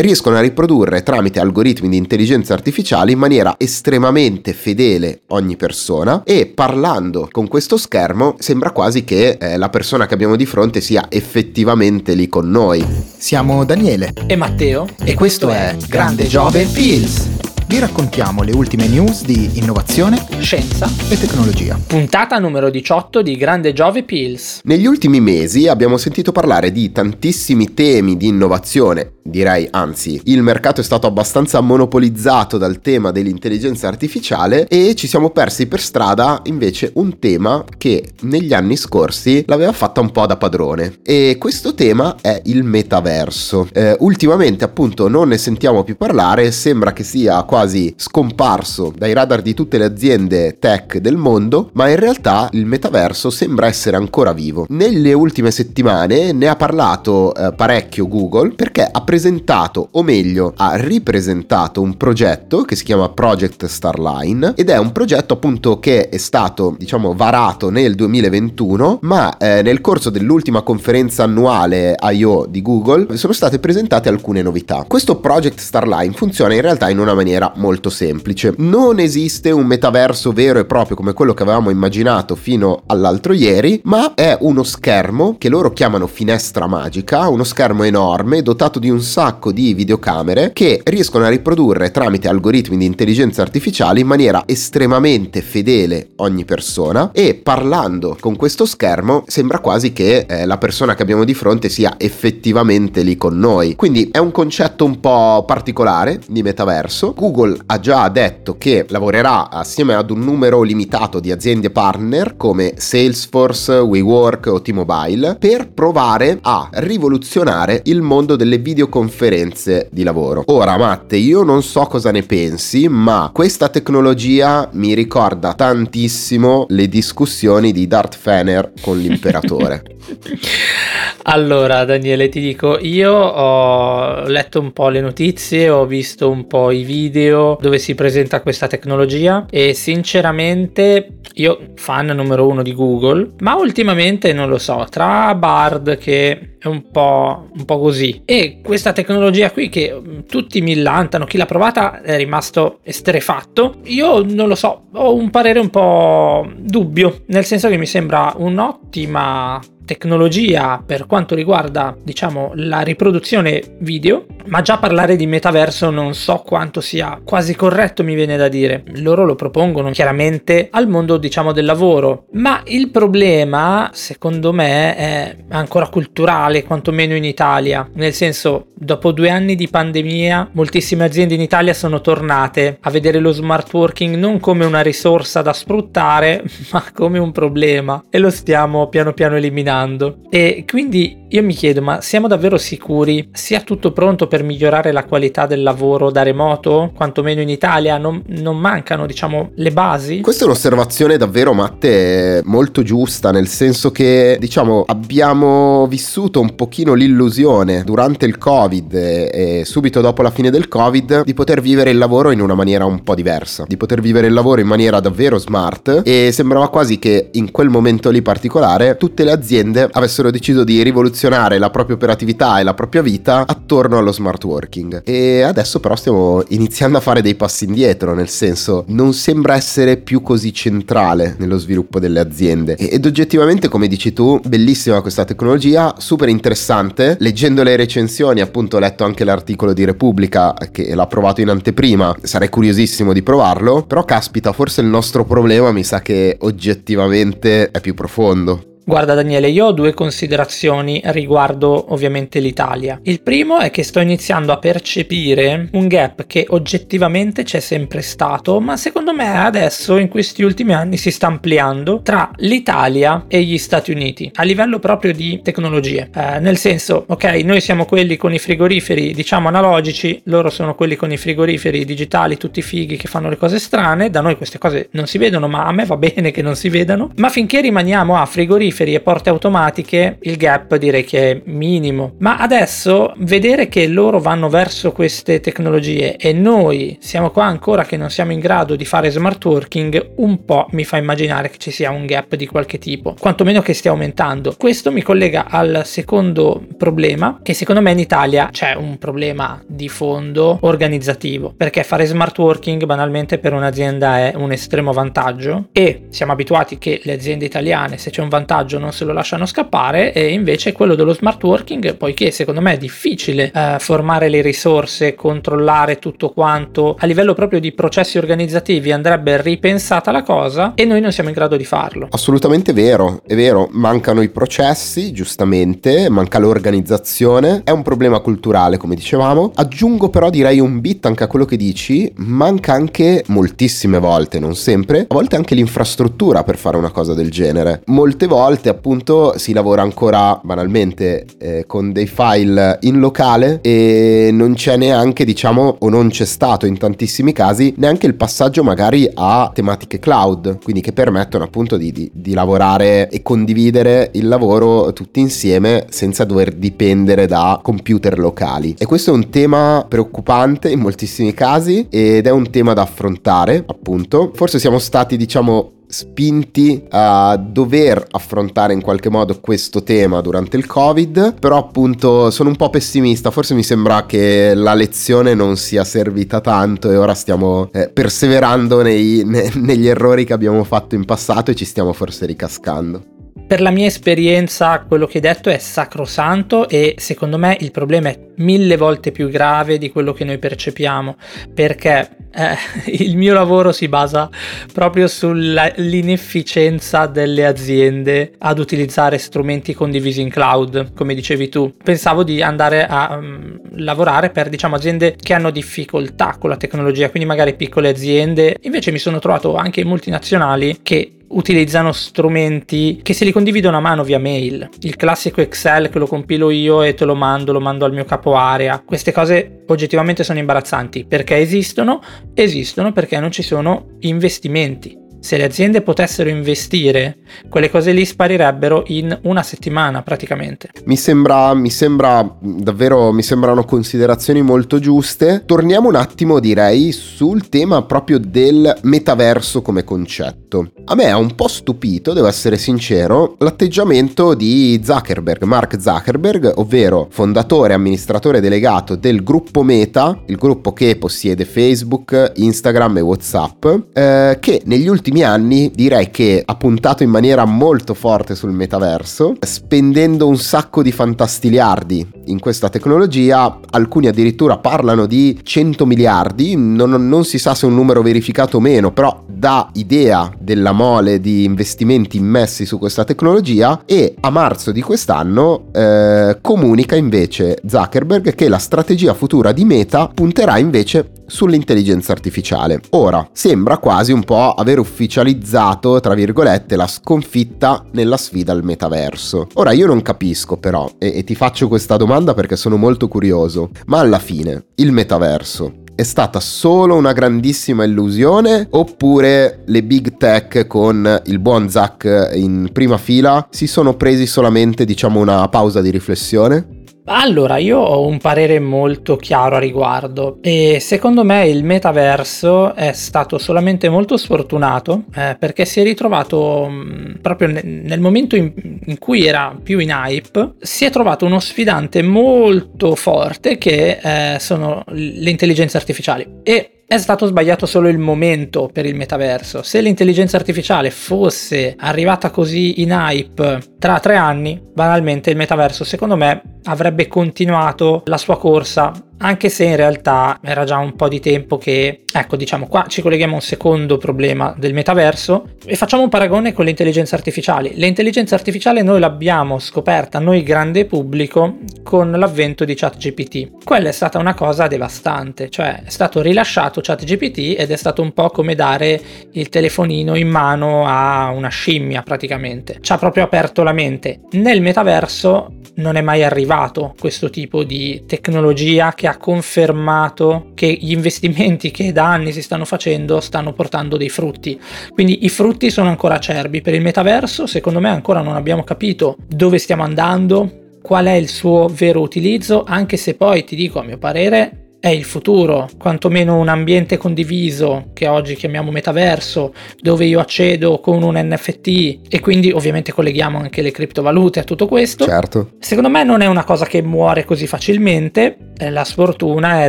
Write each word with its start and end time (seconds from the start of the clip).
riescono 0.00 0.36
a 0.36 0.40
riprodurre 0.40 1.02
tramite 1.02 1.40
algoritmi 1.40 1.88
di 1.88 1.96
intelligenza 1.96 2.54
artificiale 2.54 3.12
in 3.12 3.18
maniera 3.18 3.54
estremamente 3.58 4.52
fedele 4.52 5.22
ogni 5.28 5.56
persona 5.56 6.22
e 6.24 6.46
parlando 6.46 7.28
con 7.30 7.48
questo 7.48 7.76
schermo 7.76 8.36
sembra 8.38 8.70
quasi 8.70 9.04
che 9.04 9.36
eh, 9.40 9.56
la 9.56 9.68
persona 9.68 10.06
che 10.06 10.14
abbiamo 10.14 10.36
di 10.36 10.46
fronte 10.46 10.80
sia 10.80 11.06
effettivamente 11.08 12.14
lì 12.14 12.28
con 12.28 12.50
noi. 12.50 12.84
Siamo 13.16 13.64
Daniele 13.64 14.12
e 14.26 14.36
Matteo 14.36 14.86
e 15.04 15.14
questo 15.14 15.50
è 15.50 15.76
Grande 15.88 16.26
Giove 16.26 16.66
Pills 16.66 17.40
vi 17.70 17.78
raccontiamo 17.78 18.42
le 18.42 18.50
ultime 18.50 18.88
news 18.88 19.24
di 19.24 19.48
innovazione, 19.52 20.26
scienza 20.40 20.90
e 21.08 21.16
tecnologia. 21.16 21.78
Puntata 21.86 22.36
numero 22.40 22.68
18 22.68 23.22
di 23.22 23.36
Grande 23.36 23.72
Giove 23.72 24.02
Pills. 24.02 24.62
Negli 24.64 24.86
ultimi 24.86 25.20
mesi 25.20 25.68
abbiamo 25.68 25.96
sentito 25.96 26.32
parlare 26.32 26.72
di 26.72 26.90
tantissimi 26.90 27.72
temi 27.72 28.16
di 28.16 28.26
innovazione, 28.26 29.18
direi 29.22 29.66
anzi, 29.70 30.20
il 30.24 30.42
mercato 30.42 30.80
è 30.80 30.84
stato 30.84 31.06
abbastanza 31.06 31.60
monopolizzato 31.60 32.58
dal 32.58 32.80
tema 32.80 33.10
dell'intelligenza 33.10 33.88
artificiale 33.88 34.66
e 34.68 34.94
ci 34.94 35.06
siamo 35.06 35.30
persi 35.30 35.66
per 35.66 35.80
strada 35.80 36.40
invece 36.44 36.90
un 36.94 37.18
tema 37.18 37.64
che 37.78 38.12
negli 38.22 38.52
anni 38.52 38.76
scorsi 38.76 39.44
l'aveva 39.46 39.72
fatta 39.72 40.00
un 40.00 40.10
po' 40.10 40.26
da 40.26 40.36
padrone 40.36 40.98
e 41.02 41.36
questo 41.38 41.74
tema 41.74 42.16
è 42.20 42.40
il 42.44 42.62
metaverso. 42.64 43.68
Eh, 43.72 43.96
ultimamente 44.00 44.64
appunto 44.64 45.08
non 45.08 45.28
ne 45.28 45.38
sentiamo 45.38 45.84
più 45.84 45.96
parlare, 45.96 46.50
sembra 46.50 46.92
che 46.92 47.04
sia 47.04 47.42
quasi 47.42 47.92
scomparso 47.96 48.92
dai 48.96 49.12
radar 49.12 49.42
di 49.42 49.54
tutte 49.54 49.78
le 49.78 49.84
aziende 49.84 50.58
tech 50.58 50.98
del 50.98 51.16
mondo, 51.16 51.70
ma 51.74 51.88
in 51.88 51.96
realtà 51.96 52.48
il 52.52 52.66
metaverso 52.66 53.30
sembra 53.30 53.66
essere 53.66 53.96
ancora 53.96 54.32
vivo. 54.32 54.66
Nelle 54.68 55.12
ultime 55.12 55.50
settimane 55.50 56.32
ne 56.32 56.48
ha 56.48 56.56
parlato 56.56 57.34
eh, 57.34 57.52
parecchio 57.52 58.08
Google 58.08 58.50
perché 58.50 58.88
ha 58.90 59.00
presentato, 59.10 59.88
o 59.90 60.04
meglio, 60.04 60.52
ha 60.56 60.76
ripresentato 60.76 61.82
un 61.82 61.96
progetto 61.96 62.62
che 62.62 62.76
si 62.76 62.84
chiama 62.84 63.08
Project 63.08 63.66
Starline 63.66 64.52
ed 64.54 64.70
è 64.70 64.78
un 64.78 64.92
progetto 64.92 65.34
appunto 65.34 65.80
che 65.80 66.08
è 66.08 66.16
stato, 66.16 66.76
diciamo, 66.78 67.12
varato 67.12 67.70
nel 67.70 67.96
2021, 67.96 69.00
ma 69.02 69.36
eh, 69.36 69.62
nel 69.62 69.80
corso 69.80 70.10
dell'ultima 70.10 70.62
conferenza 70.62 71.24
annuale 71.24 71.96
I.O. 72.00 72.46
di 72.46 72.62
Google 72.62 73.16
sono 73.16 73.32
state 73.32 73.58
presentate 73.58 74.08
alcune 74.08 74.42
novità. 74.42 74.84
Questo 74.86 75.16
Project 75.16 75.58
Starline 75.58 76.12
funziona 76.12 76.54
in 76.54 76.60
realtà 76.60 76.88
in 76.88 77.00
una 77.00 77.12
maniera 77.12 77.52
molto 77.56 77.90
semplice. 77.90 78.54
Non 78.58 79.00
esiste 79.00 79.50
un 79.50 79.66
metaverso 79.66 80.30
vero 80.30 80.60
e 80.60 80.66
proprio 80.66 80.94
come 80.94 81.14
quello 81.14 81.34
che 81.34 81.42
avevamo 81.42 81.70
immaginato 81.70 82.36
fino 82.36 82.84
all'altro 82.86 83.32
ieri, 83.32 83.80
ma 83.86 84.14
è 84.14 84.38
uno 84.42 84.62
schermo 84.62 85.34
che 85.36 85.48
loro 85.48 85.72
chiamano 85.72 86.06
finestra 86.06 86.68
magica, 86.68 87.26
uno 87.26 87.42
schermo 87.42 87.82
enorme 87.82 88.42
dotato 88.42 88.78
di 88.78 88.88
un 88.88 88.98
sacco 89.02 89.52
di 89.52 89.74
videocamere 89.74 90.52
che 90.52 90.80
riescono 90.84 91.24
a 91.24 91.28
riprodurre 91.28 91.90
tramite 91.90 92.28
algoritmi 92.28 92.76
di 92.76 92.84
intelligenza 92.84 93.42
artificiale 93.42 94.00
in 94.00 94.06
maniera 94.06 94.42
estremamente 94.46 95.42
fedele 95.42 96.10
ogni 96.16 96.44
persona 96.44 97.10
e 97.12 97.34
parlando 97.34 98.16
con 98.20 98.36
questo 98.36 98.64
schermo 98.64 99.24
sembra 99.26 99.58
quasi 99.58 99.92
che 99.92 100.26
eh, 100.28 100.46
la 100.46 100.58
persona 100.58 100.94
che 100.94 101.02
abbiamo 101.02 101.24
di 101.24 101.34
fronte 101.34 101.68
sia 101.68 101.94
effettivamente 101.98 103.02
lì 103.02 103.16
con 103.16 103.38
noi. 103.38 103.76
Quindi 103.76 104.08
è 104.10 104.18
un 104.18 104.30
concetto 104.30 104.84
un 104.84 105.00
po' 105.00 105.44
particolare 105.46 106.20
di 106.28 106.42
metaverso. 106.42 107.14
Google 107.16 107.58
ha 107.66 107.80
già 107.80 108.08
detto 108.08 108.56
che 108.58 108.86
lavorerà 108.88 109.50
assieme 109.50 109.94
ad 109.94 110.10
un 110.10 110.20
numero 110.20 110.62
limitato 110.62 111.20
di 111.20 111.30
aziende 111.30 111.70
partner 111.70 112.36
come 112.36 112.74
Salesforce, 112.76 113.72
WeWork 113.74 114.46
o 114.46 114.62
T-Mobile 114.62 115.36
per 115.38 115.70
provare 115.70 116.38
a 116.42 116.68
rivoluzionare 116.72 117.82
il 117.84 118.02
mondo 118.02 118.36
delle 118.36 118.58
videoconferenze 118.90 119.88
di 119.90 120.02
lavoro. 120.02 120.42
Ora, 120.46 120.76
Matte, 120.76 121.16
io 121.16 121.42
non 121.44 121.62
so 121.62 121.86
cosa 121.86 122.10
ne 122.10 122.22
pensi, 122.22 122.88
ma 122.88 123.30
questa 123.32 123.68
tecnologia 123.68 124.68
mi 124.72 124.92
ricorda 124.94 125.54
tantissimo 125.54 126.66
le 126.68 126.88
discussioni 126.88 127.72
di 127.72 127.86
Darth 127.86 128.16
Fener 128.16 128.72
con 128.82 128.98
l'imperatore. 128.98 129.82
allora, 131.22 131.84
Daniele, 131.84 132.28
ti 132.28 132.40
dico, 132.40 132.78
io 132.80 133.12
ho 133.12 134.26
letto 134.26 134.60
un 134.60 134.72
po' 134.72 134.88
le 134.88 135.00
notizie, 135.00 135.70
ho 135.70 135.86
visto 135.86 136.28
un 136.28 136.46
po' 136.46 136.70
i 136.72 136.82
video 136.82 137.56
dove 137.60 137.78
si 137.78 137.94
presenta 137.94 138.40
questa 138.40 138.66
tecnologia 138.66 139.46
e 139.48 139.72
sinceramente 139.72 141.20
io 141.34 141.72
fan 141.76 142.06
numero 142.06 142.46
uno 142.48 142.62
di 142.62 142.74
Google, 142.74 143.34
ma 143.38 143.54
ultimamente 143.54 144.32
non 144.32 144.48
lo 144.48 144.58
so, 144.58 144.86
tra 144.90 145.34
Bard 145.34 145.96
che 145.98 146.56
è 146.60 146.66
un 146.66 146.90
po', 146.90 147.48
un 147.52 147.64
po' 147.64 147.78
così. 147.78 148.22
E 148.26 148.60
questa 148.62 148.92
tecnologia 148.92 149.50
qui 149.50 149.70
che 149.70 149.98
mm, 149.98 150.20
tutti 150.28 150.60
millantano, 150.60 151.24
chi 151.24 151.38
l'ha 151.38 151.46
provata 151.46 152.02
è 152.02 152.16
rimasto 152.16 152.80
estrefatto, 152.82 153.78
io 153.84 154.22
non 154.22 154.46
lo 154.46 154.54
so, 154.54 154.84
ho 154.92 155.14
un 155.14 155.30
parere 155.30 155.58
un 155.58 155.70
po' 155.70 156.46
dubbio, 156.54 157.22
nel 157.28 157.46
senso 157.46 157.68
che 157.68 157.78
mi 157.78 157.86
sembra 157.86 158.34
un'ottima 158.36 159.58
tecnologia 159.90 160.80
per 160.86 161.06
quanto 161.06 161.34
riguarda 161.34 161.96
diciamo 162.00 162.52
la 162.54 162.82
riproduzione 162.82 163.60
video 163.80 164.26
ma 164.46 164.62
già 164.62 164.78
parlare 164.78 165.16
di 165.16 165.26
metaverso 165.26 165.90
non 165.90 166.14
so 166.14 166.38
quanto 166.38 166.80
sia 166.80 167.20
quasi 167.22 167.54
corretto 167.54 168.02
mi 168.02 168.14
viene 168.14 168.36
da 168.36 168.48
dire. 168.48 168.82
Loro 168.96 169.24
lo 169.24 169.34
propongono 169.34 169.90
chiaramente 169.90 170.68
al 170.70 170.88
mondo 170.88 171.18
diciamo 171.18 171.52
del 171.52 171.64
lavoro. 171.64 172.26
Ma 172.32 172.62
il 172.66 172.90
problema 172.90 173.90
secondo 173.92 174.52
me 174.52 174.96
è 174.96 175.36
ancora 175.48 175.88
culturale 175.88 176.64
quantomeno 176.64 177.14
in 177.14 177.24
Italia. 177.24 177.88
Nel 177.94 178.12
senso 178.12 178.68
dopo 178.74 179.12
due 179.12 179.30
anni 179.30 179.54
di 179.54 179.68
pandemia 179.68 180.50
moltissime 180.52 181.04
aziende 181.04 181.34
in 181.34 181.40
Italia 181.40 181.74
sono 181.74 182.00
tornate 182.00 182.78
a 182.80 182.90
vedere 182.90 183.18
lo 183.18 183.32
smart 183.32 183.72
working 183.72 184.16
non 184.16 184.40
come 184.40 184.64
una 184.64 184.80
risorsa 184.80 185.42
da 185.42 185.52
sfruttare 185.52 186.42
ma 186.72 186.84
come 186.92 187.18
un 187.18 187.32
problema. 187.32 188.02
E 188.10 188.18
lo 188.18 188.30
stiamo 188.30 188.88
piano 188.88 189.12
piano 189.12 189.36
eliminando 189.36 189.79
funzionando. 189.80 190.18
E 190.30 190.64
quindi 190.66 191.26
io 191.28 191.42
mi 191.42 191.54
chiedo, 191.54 191.80
ma 191.80 192.00
siamo 192.00 192.26
davvero 192.26 192.58
sicuri 192.58 193.28
sia 193.32 193.60
tutto 193.60 193.92
pronto 193.92 194.26
per 194.26 194.42
migliorare 194.42 194.92
la 194.92 195.04
qualità 195.04 195.46
del 195.46 195.62
lavoro 195.62 196.10
da 196.10 196.22
remoto? 196.22 196.92
Quantomeno 196.94 197.40
in 197.40 197.48
Italia 197.48 197.98
non, 197.98 198.22
non 198.26 198.58
mancano, 198.58 199.06
diciamo, 199.06 199.50
le 199.54 199.70
basi? 199.70 200.20
Questa 200.20 200.42
è 200.42 200.46
un'osservazione 200.46 201.16
davvero, 201.16 201.52
Matte, 201.52 202.42
molto 202.44 202.82
giusta, 202.82 203.30
nel 203.30 203.48
senso 203.48 203.90
che, 203.90 204.36
diciamo, 204.40 204.84
abbiamo 204.86 205.86
vissuto 205.86 206.40
un 206.40 206.54
pochino 206.54 206.94
l'illusione 206.94 207.82
durante 207.84 208.26
il 208.26 208.38
Covid 208.38 208.92
e 208.92 209.62
subito 209.64 210.00
dopo 210.00 210.22
la 210.22 210.30
fine 210.30 210.50
del 210.50 210.68
Covid 210.68 211.24
di 211.24 211.34
poter 211.34 211.60
vivere 211.60 211.90
il 211.90 211.98
lavoro 211.98 212.30
in 212.30 212.40
una 212.40 212.54
maniera 212.54 212.84
un 212.84 213.02
po' 213.02 213.14
diversa, 213.14 213.64
di 213.66 213.76
poter 213.76 214.00
vivere 214.00 214.26
il 214.26 214.32
lavoro 214.32 214.60
in 214.60 214.66
maniera 214.66 215.00
davvero 215.00 215.38
smart 215.38 216.02
e 216.04 216.30
sembrava 216.32 216.68
quasi 216.68 216.98
che 216.98 217.28
in 217.32 217.50
quel 217.50 217.68
momento 217.68 218.10
lì 218.10 218.22
particolare 218.22 218.96
tutte 218.96 219.24
le 219.24 219.30
aziende 219.30 219.69
aziende 219.70 219.88
avessero 219.92 220.30
deciso 220.30 220.64
di 220.64 220.82
rivoluzionare 220.82 221.58
la 221.58 221.70
propria 221.70 221.96
operatività 221.96 222.58
e 222.58 222.64
la 222.64 222.74
propria 222.74 223.02
vita 223.02 223.44
attorno 223.46 223.98
allo 223.98 224.12
smart 224.12 224.42
working. 224.44 225.02
E 225.04 225.42
adesso 225.42 225.80
però 225.80 225.96
stiamo 225.96 226.42
iniziando 226.48 226.98
a 226.98 227.00
fare 227.00 227.22
dei 227.22 227.34
passi 227.34 227.64
indietro, 227.64 228.14
nel 228.14 228.28
senso 228.28 228.84
non 228.88 229.12
sembra 229.14 229.54
essere 229.54 229.96
più 229.96 230.22
così 230.22 230.52
centrale 230.52 231.36
nello 231.38 231.58
sviluppo 231.58 231.98
delle 231.98 232.20
aziende. 232.20 232.76
Ed 232.76 233.06
oggettivamente, 233.06 233.68
come 233.68 233.86
dici 233.86 234.12
tu, 234.12 234.40
bellissima 234.44 235.00
questa 235.00 235.24
tecnologia, 235.24 235.94
super 235.98 236.28
interessante. 236.28 237.16
Leggendo 237.20 237.62
le 237.62 237.76
recensioni, 237.76 238.40
appunto, 238.40 238.76
ho 238.76 238.80
letto 238.80 239.04
anche 239.04 239.24
l'articolo 239.24 239.72
di 239.72 239.84
Repubblica 239.84 240.54
che 240.70 240.94
l'ha 240.94 241.06
provato 241.06 241.40
in 241.40 241.48
anteprima, 241.48 242.16
sarei 242.22 242.48
curiosissimo 242.48 243.12
di 243.12 243.22
provarlo, 243.22 243.84
però 243.84 244.04
caspita, 244.04 244.52
forse 244.52 244.80
il 244.80 244.86
nostro 244.86 245.24
problema 245.24 245.72
mi 245.72 245.84
sa 245.84 246.00
che 246.00 246.36
oggettivamente 246.40 247.70
è 247.70 247.80
più 247.80 247.94
profondo. 247.94 248.69
Guarda 248.90 249.14
Daniele, 249.14 249.48
io 249.48 249.66
ho 249.66 249.72
due 249.72 249.94
considerazioni 249.94 251.00
riguardo 251.04 251.92
ovviamente 251.92 252.40
l'Italia. 252.40 252.98
Il 253.04 253.22
primo 253.22 253.60
è 253.60 253.70
che 253.70 253.84
sto 253.84 254.00
iniziando 254.00 254.50
a 254.50 254.58
percepire 254.58 255.68
un 255.74 255.86
gap 255.86 256.26
che 256.26 256.44
oggettivamente 256.48 257.44
c'è 257.44 257.60
sempre 257.60 258.02
stato, 258.02 258.58
ma 258.58 258.76
secondo 258.76 259.14
me 259.14 259.38
adesso 259.38 259.96
in 259.96 260.08
questi 260.08 260.42
ultimi 260.42 260.74
anni 260.74 260.96
si 260.96 261.12
sta 261.12 261.28
ampliando 261.28 262.02
tra 262.02 262.32
l'Italia 262.38 263.26
e 263.28 263.42
gli 263.42 263.58
Stati 263.58 263.92
Uniti, 263.92 264.28
a 264.34 264.42
livello 264.42 264.80
proprio 264.80 265.12
di 265.12 265.38
tecnologie. 265.40 266.10
Eh, 266.12 266.40
nel 266.40 266.56
senso, 266.56 267.04
ok, 267.06 267.24
noi 267.44 267.60
siamo 267.60 267.84
quelli 267.84 268.16
con 268.16 268.34
i 268.34 268.40
frigoriferi, 268.40 269.12
diciamo 269.12 269.46
analogici, 269.46 270.20
loro 270.24 270.50
sono 270.50 270.74
quelli 270.74 270.96
con 270.96 271.12
i 271.12 271.16
frigoriferi 271.16 271.84
digitali, 271.84 272.36
tutti 272.36 272.60
fighi 272.60 272.96
che 272.96 273.06
fanno 273.06 273.28
le 273.28 273.36
cose 273.36 273.60
strane, 273.60 274.10
da 274.10 274.20
noi 274.20 274.36
queste 274.36 274.58
cose 274.58 274.88
non 274.94 275.06
si 275.06 275.16
vedono, 275.16 275.46
ma 275.46 275.66
a 275.66 275.70
me 275.70 275.84
va 275.84 275.96
bene 275.96 276.32
che 276.32 276.42
non 276.42 276.56
si 276.56 276.68
vedano, 276.68 277.12
ma 277.18 277.28
finché 277.28 277.60
rimaniamo 277.60 278.16
a 278.16 278.26
frigoriferi 278.26 278.78
frigoriferi 278.80 278.94
e 278.94 279.00
porte 279.00 279.30
automatiche 279.30 280.16
il 280.22 280.36
gap 280.36 280.76
direi 280.76 281.04
che 281.04 281.30
è 281.30 281.40
minimo. 281.44 282.14
Ma 282.18 282.38
adesso 282.38 283.12
vedere 283.18 283.68
che 283.68 283.86
loro 283.86 284.20
vanno 284.20 284.48
verso 284.48 284.92
queste 284.92 285.40
tecnologie 285.40 286.16
e 286.16 286.32
noi 286.32 286.96
siamo 287.00 287.30
qua 287.30 287.44
ancora 287.44 287.84
che 287.84 287.96
non 287.96 288.10
siamo 288.10 288.32
in 288.32 288.40
grado 288.40 288.76
di 288.76 288.84
fare 288.84 289.10
smart 289.10 289.44
working, 289.44 290.12
un 290.16 290.44
po' 290.44 290.66
mi 290.70 290.84
fa 290.84 290.96
immaginare 290.96 291.50
che 291.50 291.58
ci 291.58 291.70
sia 291.70 291.90
un 291.90 292.06
gap 292.06 292.34
di 292.34 292.46
qualche 292.46 292.78
tipo, 292.78 293.14
quantomeno 293.18 293.60
che 293.60 293.74
stia 293.74 293.90
aumentando. 293.90 294.54
Questo 294.56 294.90
mi 294.90 295.02
collega 295.02 295.46
al 295.48 295.82
secondo 295.84 296.62
problema, 296.76 297.40
che 297.42 297.54
secondo 297.54 297.80
me 297.80 297.92
in 297.92 297.98
Italia 297.98 298.48
c'è 298.50 298.74
un 298.74 298.98
problema 298.98 299.62
di 299.66 299.88
fondo 299.88 300.58
organizzativo, 300.62 301.52
perché 301.56 301.82
fare 301.82 302.06
smart 302.06 302.36
working 302.38 302.84
banalmente 302.84 303.38
per 303.38 303.52
un'azienda 303.52 304.18
è 304.18 304.32
un 304.34 304.52
estremo 304.52 304.92
vantaggio 304.92 305.68
e 305.72 306.06
siamo 306.08 306.32
abituati 306.32 306.78
che 306.78 307.00
le 307.02 307.12
aziende 307.12 307.44
italiane 307.44 307.98
se 307.98 308.10
c'è 308.10 308.22
un 308.22 308.28
vantaggio 308.28 308.69
non 308.78 308.92
se 308.92 309.04
lo 309.04 309.12
lasciano 309.12 309.46
scappare 309.46 310.12
e 310.12 310.32
invece 310.32 310.72
quello 310.72 310.94
dello 310.94 311.14
smart 311.14 311.42
working, 311.42 311.96
poiché 311.96 312.30
secondo 312.30 312.60
me 312.60 312.74
è 312.74 312.78
difficile 312.78 313.50
eh, 313.54 313.76
formare 313.78 314.28
le 314.28 314.40
risorse, 314.40 315.14
controllare 315.14 315.98
tutto 315.98 316.30
quanto 316.30 316.96
a 316.98 317.06
livello 317.06 317.34
proprio 317.34 317.60
di 317.60 317.72
processi 317.72 318.18
organizzativi 318.18 318.92
andrebbe 318.92 319.40
ripensata 319.40 320.10
la 320.10 320.22
cosa 320.22 320.72
e 320.74 320.84
noi 320.84 321.00
non 321.00 321.12
siamo 321.12 321.28
in 321.28 321.34
grado 321.34 321.56
di 321.56 321.64
farlo. 321.64 322.08
Assolutamente 322.10 322.72
vero, 322.72 323.22
è 323.26 323.34
vero, 323.34 323.68
mancano 323.72 324.22
i 324.22 324.28
processi, 324.28 325.12
giustamente, 325.12 326.08
manca 326.08 326.38
l'organizzazione, 326.38 327.62
è 327.64 327.70
un 327.70 327.82
problema 327.82 328.20
culturale 328.20 328.76
come 328.76 328.94
dicevamo. 328.94 329.52
Aggiungo 329.54 330.08
però 330.08 330.30
direi 330.30 330.60
un 330.60 330.80
bit 330.80 331.06
anche 331.06 331.24
a 331.24 331.26
quello 331.26 331.44
che 331.44 331.56
dici, 331.56 332.12
manca 332.16 332.72
anche 332.72 333.24
moltissime 333.28 333.98
volte, 333.98 334.38
non 334.38 334.54
sempre, 334.54 335.00
a 335.00 335.14
volte 335.14 335.36
anche 335.36 335.54
l'infrastruttura 335.54 336.42
per 336.42 336.56
fare 336.56 336.76
una 336.76 336.90
cosa 336.90 337.14
del 337.14 337.30
genere. 337.30 337.82
Molte 337.86 338.26
volte 338.26 338.49
appunto 338.68 339.38
si 339.38 339.52
lavora 339.52 339.82
ancora 339.82 340.40
banalmente 340.42 341.26
eh, 341.38 341.64
con 341.66 341.92
dei 341.92 342.06
file 342.06 342.78
in 342.82 342.98
locale 342.98 343.60
e 343.62 344.30
non 344.32 344.54
c'è 344.54 344.76
neanche 344.76 345.24
diciamo 345.24 345.76
o 345.78 345.88
non 345.88 346.08
c'è 346.08 346.24
stato 346.24 346.66
in 346.66 346.78
tantissimi 346.78 347.32
casi 347.32 347.74
neanche 347.76 348.06
il 348.06 348.14
passaggio 348.14 348.62
magari 348.62 349.10
a 349.12 349.50
tematiche 349.54 349.98
cloud, 349.98 350.62
quindi 350.62 350.80
che 350.80 350.92
permettono 350.92 351.44
appunto 351.44 351.76
di, 351.76 351.92
di, 351.92 352.10
di 352.12 352.32
lavorare 352.32 353.08
e 353.08 353.22
condividere 353.22 354.10
il 354.14 354.28
lavoro 354.28 354.92
tutti 354.92 355.20
insieme 355.20 355.86
senza 355.90 356.24
dover 356.24 356.52
dipendere 356.52 357.26
da 357.26 357.60
computer 357.62 358.18
locali. 358.18 358.74
E 358.78 358.86
questo 358.86 359.10
è 359.10 359.14
un 359.14 359.30
tema 359.30 359.84
preoccupante 359.88 360.70
in 360.70 360.80
moltissimi 360.80 361.34
casi 361.34 361.86
ed 361.90 362.26
è 362.26 362.30
un 362.30 362.50
tema 362.50 362.72
da 362.72 362.82
affrontare 362.82 363.64
appunto. 363.66 364.30
Forse 364.34 364.58
siamo 364.58 364.78
stati 364.78 365.16
diciamo 365.16 365.72
spinti 365.90 366.84
a 366.90 367.36
dover 367.36 368.06
affrontare 368.10 368.72
in 368.72 368.80
qualche 368.80 369.10
modo 369.10 369.38
questo 369.40 369.82
tema 369.82 370.20
durante 370.20 370.56
il 370.56 370.66
covid 370.66 371.34
però 371.34 371.58
appunto 371.58 372.30
sono 372.30 372.48
un 372.48 372.56
po' 372.56 372.70
pessimista. 372.70 373.30
Forse 373.30 373.54
mi 373.54 373.62
sembra 373.62 374.06
che 374.06 374.54
la 374.54 374.74
lezione 374.74 375.34
non 375.34 375.56
sia 375.56 375.84
servita 375.84 376.40
tanto 376.40 376.90
e 376.90 376.96
ora 376.96 377.14
stiamo 377.14 377.68
eh, 377.72 377.88
perseverando 377.88 378.82
nei, 378.82 379.22
ne, 379.24 379.50
negli 379.56 379.88
errori 379.88 380.24
che 380.24 380.32
abbiamo 380.32 380.64
fatto 380.64 380.94
in 380.94 381.04
passato 381.04 381.50
e 381.50 381.54
ci 381.54 381.64
stiamo 381.64 381.92
forse 381.92 382.26
ricascando 382.26 383.18
per 383.50 383.60
la 383.60 383.70
mia 383.70 383.86
esperienza 383.86 384.84
quello 384.86 385.06
che 385.06 385.16
hai 385.16 385.22
detto 385.24 385.50
è 385.50 385.58
sacrosanto 385.58 386.68
e 386.68 386.94
secondo 386.98 387.36
me 387.36 387.56
il 387.58 387.72
problema 387.72 388.08
è 388.08 388.16
mille 388.36 388.76
volte 388.76 389.10
più 389.10 389.28
grave 389.28 389.76
di 389.76 389.90
quello 389.90 390.12
che 390.12 390.22
noi 390.22 390.38
percepiamo 390.38 391.16
perché 391.52 392.10
eh, 392.32 392.56
il 393.02 393.16
mio 393.16 393.34
lavoro 393.34 393.72
si 393.72 393.88
basa 393.88 394.30
proprio 394.72 395.08
sull'inefficienza 395.08 397.06
delle 397.06 397.44
aziende 397.44 398.34
ad 398.38 398.60
utilizzare 398.60 399.18
strumenti 399.18 399.74
condivisi 399.74 400.20
in 400.20 400.30
cloud, 400.30 400.92
come 400.94 401.16
dicevi 401.16 401.48
tu. 401.48 401.74
Pensavo 401.82 402.22
di 402.22 402.40
andare 402.42 402.86
a 402.86 403.16
um, 403.16 403.58
lavorare 403.78 404.30
per 404.30 404.48
diciamo 404.48 404.76
aziende 404.76 405.16
che 405.20 405.34
hanno 405.34 405.50
difficoltà 405.50 406.36
con 406.38 406.50
la 406.50 406.56
tecnologia, 406.56 407.10
quindi 407.10 407.28
magari 407.28 407.56
piccole 407.56 407.88
aziende. 407.88 408.58
Invece 408.60 408.92
mi 408.92 408.98
sono 408.98 409.18
trovato 409.18 409.56
anche 409.56 409.84
multinazionali 409.84 410.78
che 410.82 411.14
utilizzano 411.30 411.92
strumenti 411.92 413.00
che 413.02 413.12
se 413.12 413.24
li 413.24 413.32
condividono 413.32 413.76
a 413.76 413.80
mano 413.80 414.04
via 414.04 414.18
mail. 414.18 414.68
Il 414.80 414.96
classico 414.96 415.40
Excel 415.40 415.88
che 415.88 415.98
lo 415.98 416.06
compilo 416.06 416.50
io 416.50 416.82
e 416.82 416.94
te 416.94 417.04
lo 417.04 417.14
mando, 417.14 417.52
lo 417.52 417.60
mando 417.60 417.84
al 417.84 417.92
mio 417.92 418.04
capo 418.04 418.34
area. 418.34 418.82
Queste 418.84 419.12
cose 419.12 419.62
oggettivamente 419.66 420.24
sono 420.24 420.38
imbarazzanti 420.38 421.04
perché 421.04 421.36
esistono, 421.36 422.00
esistono 422.34 422.92
perché 422.92 423.18
non 423.20 423.30
ci 423.30 423.42
sono 423.42 423.96
investimenti. 424.00 424.99
Se 425.20 425.36
le 425.36 425.44
aziende 425.44 425.82
potessero 425.82 426.30
investire, 426.30 427.18
quelle 427.50 427.70
cose 427.70 427.92
lì 427.92 428.06
sparirebbero 428.06 428.84
in 428.86 429.16
una 429.24 429.42
settimana 429.42 430.02
praticamente. 430.02 430.70
Mi 430.86 430.96
sembra, 430.96 431.52
mi 431.52 431.68
sembra 431.68 432.36
davvero, 432.40 433.12
mi 433.12 433.22
sembrano 433.22 433.64
considerazioni 433.64 434.40
molto 434.40 434.78
giuste. 434.78 435.42
Torniamo 435.44 435.88
un 435.88 435.96
attimo, 435.96 436.40
direi, 436.40 436.90
sul 436.92 437.50
tema 437.50 437.82
proprio 437.82 438.18
del 438.18 438.78
metaverso 438.82 439.60
come 439.60 439.84
concetto. 439.84 440.72
A 440.86 440.94
me 440.94 441.10
ha 441.10 441.18
un 441.18 441.34
po' 441.34 441.48
stupito, 441.48 442.14
devo 442.14 442.26
essere 442.26 442.56
sincero, 442.56 443.36
l'atteggiamento 443.38 444.32
di 444.34 444.80
Zuckerberg, 444.82 445.42
Mark 445.42 445.78
Zuckerberg, 445.78 446.54
ovvero 446.56 447.08
fondatore 447.10 447.72
e 447.72 447.76
amministratore 447.76 448.40
delegato 448.40 448.96
del 448.96 449.22
gruppo 449.22 449.62
Meta, 449.62 450.18
il 450.26 450.36
gruppo 450.36 450.72
che 450.72 450.96
possiede 450.96 451.44
Facebook, 451.44 452.32
Instagram 452.36 452.96
e 452.96 453.00
WhatsApp, 453.02 453.66
eh, 453.92 454.38
che 454.40 454.62
negli 454.64 454.88
ultimi 454.88 455.09
ultimi 455.10 455.24
anni 455.24 455.72
direi 455.74 456.10
che 456.10 456.42
ha 456.44 456.54
puntato 456.54 457.02
in 457.02 457.10
maniera 457.10 457.44
molto 457.44 457.94
forte 457.94 458.36
sul 458.36 458.52
metaverso, 458.52 459.34
spendendo 459.40 460.28
un 460.28 460.36
sacco 460.36 460.82
di 460.82 460.92
fantastiliardi 460.92 462.06
in 462.26 462.38
questa 462.38 462.68
tecnologia, 462.68 463.58
alcuni 463.70 464.06
addirittura 464.06 464.58
parlano 464.58 465.06
di 465.06 465.38
100 465.42 465.84
miliardi, 465.84 466.54
non, 466.56 467.08
non 467.08 467.24
si 467.24 467.38
sa 467.38 467.54
se 467.54 467.66
è 467.66 467.68
un 467.68 467.74
numero 467.74 468.02
verificato 468.02 468.58
o 468.58 468.60
meno, 468.60 468.92
però 468.92 469.24
dà 469.26 469.68
idea 469.72 470.30
della 470.38 470.72
mole 470.72 471.18
di 471.18 471.44
investimenti 471.44 472.16
immessi 472.16 472.64
su 472.64 472.78
questa 472.78 473.04
tecnologia 473.04 473.82
e 473.86 474.14
a 474.20 474.30
marzo 474.30 474.70
di 474.70 474.82
quest'anno 474.82 475.64
eh, 475.72 476.38
comunica 476.40 476.94
invece 476.94 477.58
Zuckerberg 477.66 478.34
che 478.34 478.48
la 478.48 478.58
strategia 478.58 479.14
futura 479.14 479.52
di 479.52 479.64
Meta 479.64 480.10
punterà 480.12 480.58
invece 480.58 481.10
sull'intelligenza 481.30 482.12
artificiale. 482.12 482.80
Ora, 482.90 483.26
sembra 483.32 483.78
quasi 483.78 484.12
un 484.12 484.24
po' 484.24 484.52
aver 484.52 484.78
ufficializzato, 484.78 486.00
tra 486.00 486.14
virgolette, 486.14 486.76
la 486.76 486.86
sconfitta 486.86 487.84
nella 487.92 488.16
sfida 488.16 488.52
al 488.52 488.64
metaverso. 488.64 489.46
Ora, 489.54 489.72
io 489.72 489.86
non 489.86 490.02
capisco 490.02 490.56
però, 490.56 490.90
e, 490.98 491.12
e 491.16 491.24
ti 491.24 491.34
faccio 491.34 491.68
questa 491.68 491.96
domanda 491.96 492.34
perché 492.34 492.56
sono 492.56 492.76
molto 492.76 493.08
curioso, 493.08 493.70
ma 493.86 494.00
alla 494.00 494.18
fine, 494.18 494.66
il 494.76 494.92
metaverso 494.92 495.80
è 496.00 496.02
stata 496.02 496.40
solo 496.40 496.96
una 496.96 497.12
grandissima 497.12 497.84
illusione 497.84 498.66
oppure 498.70 499.64
le 499.66 499.82
big 499.82 500.16
tech 500.16 500.66
con 500.66 501.20
il 501.26 501.38
buon 501.38 501.68
Zack 501.68 502.30
in 502.36 502.70
prima 502.72 502.96
fila 502.96 503.46
si 503.50 503.66
sono 503.66 503.92
presi 503.92 504.24
solamente 504.24 504.86
diciamo 504.86 505.20
una 505.20 505.46
pausa 505.50 505.82
di 505.82 505.90
riflessione? 505.90 506.79
Allora, 507.12 507.56
io 507.56 507.76
ho 507.76 508.06
un 508.06 508.18
parere 508.18 508.60
molto 508.60 509.16
chiaro 509.16 509.56
a 509.56 509.58
riguardo 509.58 510.38
e 510.42 510.78
secondo 510.78 511.24
me 511.24 511.48
il 511.48 511.64
metaverso 511.64 512.72
è 512.76 512.92
stato 512.92 513.36
solamente 513.36 513.88
molto 513.88 514.16
sfortunato 514.16 515.06
eh, 515.16 515.34
perché 515.36 515.64
si 515.64 515.80
è 515.80 515.82
ritrovato 515.82 516.68
mh, 516.68 516.74
mm, 516.74 517.14
proprio 517.20 517.48
ne- 517.48 517.62
nel 517.64 517.98
momento 517.98 518.36
in-, 518.36 518.52
in, 518.86 518.98
cui 518.98 519.26
era 519.26 519.58
più 519.60 519.80
in 519.80 519.90
hype, 519.90 520.54
si 520.60 520.84
è 520.84 520.90
trovato 520.90 521.26
uno 521.26 521.40
sfidante 521.40 522.00
molto 522.00 522.94
forte 522.94 523.58
che 523.58 523.98
eh, 524.00 524.38
sono 524.38 524.84
le 524.86 525.30
intelligenze 525.30 525.78
artificiali. 525.78 526.24
E 526.44 526.79
è 526.90 526.98
stato 526.98 527.24
sbagliato 527.24 527.66
solo 527.66 527.86
il 527.86 527.98
momento 527.98 528.68
per 528.72 528.84
il 528.84 528.96
metaverso. 528.96 529.62
Se 529.62 529.80
l'intelligenza 529.80 530.36
artificiale 530.36 530.90
fosse 530.90 531.76
arrivata 531.78 532.30
così 532.30 532.82
in 532.82 532.90
hype 532.90 533.60
tra 533.78 534.00
tre 534.00 534.16
anni, 534.16 534.60
banalmente 534.74 535.30
il 535.30 535.36
metaverso 535.36 535.84
secondo 535.84 536.16
me 536.16 536.42
avrebbe 536.64 537.06
continuato 537.06 538.02
la 538.06 538.18
sua 538.18 538.38
corsa 538.38 538.92
anche 539.22 539.48
se 539.48 539.64
in 539.64 539.76
realtà 539.76 540.38
era 540.42 540.64
già 540.64 540.78
un 540.78 540.96
po' 540.96 541.08
di 541.08 541.20
tempo 541.20 541.58
che, 541.58 542.02
ecco 542.10 542.36
diciamo 542.36 542.66
qua 542.66 542.86
ci 542.88 543.02
colleghiamo 543.02 543.32
a 543.32 543.36
un 543.36 543.42
secondo 543.42 543.98
problema 543.98 544.54
del 544.56 544.72
metaverso 544.72 545.50
e 545.64 545.76
facciamo 545.76 546.02
un 546.02 546.08
paragone 546.08 546.52
con 546.52 546.64
le 546.64 546.70
intelligenze 546.70 547.14
artificiali. 547.14 547.72
Le 547.74 547.86
intelligenze 547.86 548.34
artificiali 548.34 548.82
noi 548.82 549.00
l'abbiamo 549.00 549.58
scoperta, 549.58 550.18
noi 550.18 550.42
grande 550.42 550.86
pubblico, 550.86 551.58
con 551.82 552.10
l'avvento 552.10 552.64
di 552.64 552.74
ChatGPT. 552.74 553.64
Quella 553.64 553.88
è 553.88 553.92
stata 553.92 554.18
una 554.18 554.34
cosa 554.34 554.66
devastante, 554.66 555.50
cioè 555.50 555.82
è 555.84 555.90
stato 555.90 556.22
rilasciato 556.22 556.80
ChatGPT 556.80 557.56
ed 557.58 557.70
è 557.70 557.76
stato 557.76 558.02
un 558.02 558.12
po' 558.12 558.30
come 558.30 558.54
dare 558.54 559.00
il 559.32 559.48
telefonino 559.48 560.16
in 560.16 560.28
mano 560.28 560.86
a 560.86 561.30
una 561.30 561.48
scimmia 561.48 562.02
praticamente. 562.02 562.78
Ci 562.80 562.92
ha 562.92 562.98
proprio 562.98 563.24
aperto 563.24 563.62
la 563.62 563.72
mente. 563.72 564.20
Nel 564.32 564.62
metaverso 564.62 565.54
non 565.74 565.96
è 565.96 566.00
mai 566.00 566.22
arrivato 566.22 566.94
questo 566.98 567.30
tipo 567.30 567.64
di 567.64 568.04
tecnologia 568.06 568.92
che 568.92 569.06
ha 569.10 569.16
confermato 569.16 570.52
che 570.54 570.72
gli 570.80 570.92
investimenti 570.92 571.70
che 571.70 571.92
da 571.92 572.10
anni 572.10 572.32
si 572.32 572.42
stanno 572.42 572.64
facendo 572.64 573.20
stanno 573.20 573.52
portando 573.52 573.96
dei 573.96 574.08
frutti. 574.08 574.58
Quindi 574.90 575.24
i 575.24 575.28
frutti 575.28 575.70
sono 575.70 575.88
ancora 575.88 576.14
acerbi. 576.14 576.62
Per 576.62 576.74
il 576.74 576.80
metaverso, 576.80 577.46
secondo 577.46 577.80
me, 577.80 577.88
ancora 577.88 578.22
non 578.22 578.36
abbiamo 578.36 578.64
capito 578.64 579.16
dove 579.26 579.58
stiamo 579.58 579.82
andando, 579.82 580.78
qual 580.82 581.06
è 581.06 581.12
il 581.12 581.28
suo 581.28 581.68
vero 581.68 582.00
utilizzo, 582.00 582.64
anche 582.66 582.96
se 582.96 583.14
poi 583.14 583.44
ti 583.44 583.56
dico 583.56 583.80
a 583.80 583.82
mio 583.82 583.98
parere 583.98 584.69
è 584.80 584.88
il 584.88 585.04
futuro, 585.04 585.68
quantomeno 585.78 586.38
un 586.38 586.48
ambiente 586.48 586.96
condiviso 586.96 587.90
che 587.92 588.08
oggi 588.08 588.34
chiamiamo 588.34 588.70
metaverso, 588.70 589.52
dove 589.78 590.06
io 590.06 590.18
accedo 590.20 590.80
con 590.80 591.02
un 591.02 591.16
NFT 591.16 592.00
e 592.08 592.20
quindi 592.20 592.50
ovviamente 592.50 592.90
colleghiamo 592.90 593.38
anche 593.38 593.60
le 593.60 593.70
criptovalute 593.70 594.40
a 594.40 594.44
tutto 594.44 594.66
questo. 594.66 595.04
Certo. 595.04 595.50
Secondo 595.58 595.90
me 595.90 596.02
non 596.02 596.22
è 596.22 596.26
una 596.26 596.44
cosa 596.44 596.64
che 596.64 596.80
muore 596.80 597.24
così 597.24 597.46
facilmente, 597.46 598.36
eh, 598.56 598.70
la 598.70 598.84
sfortuna 598.84 599.64
è 599.64 599.68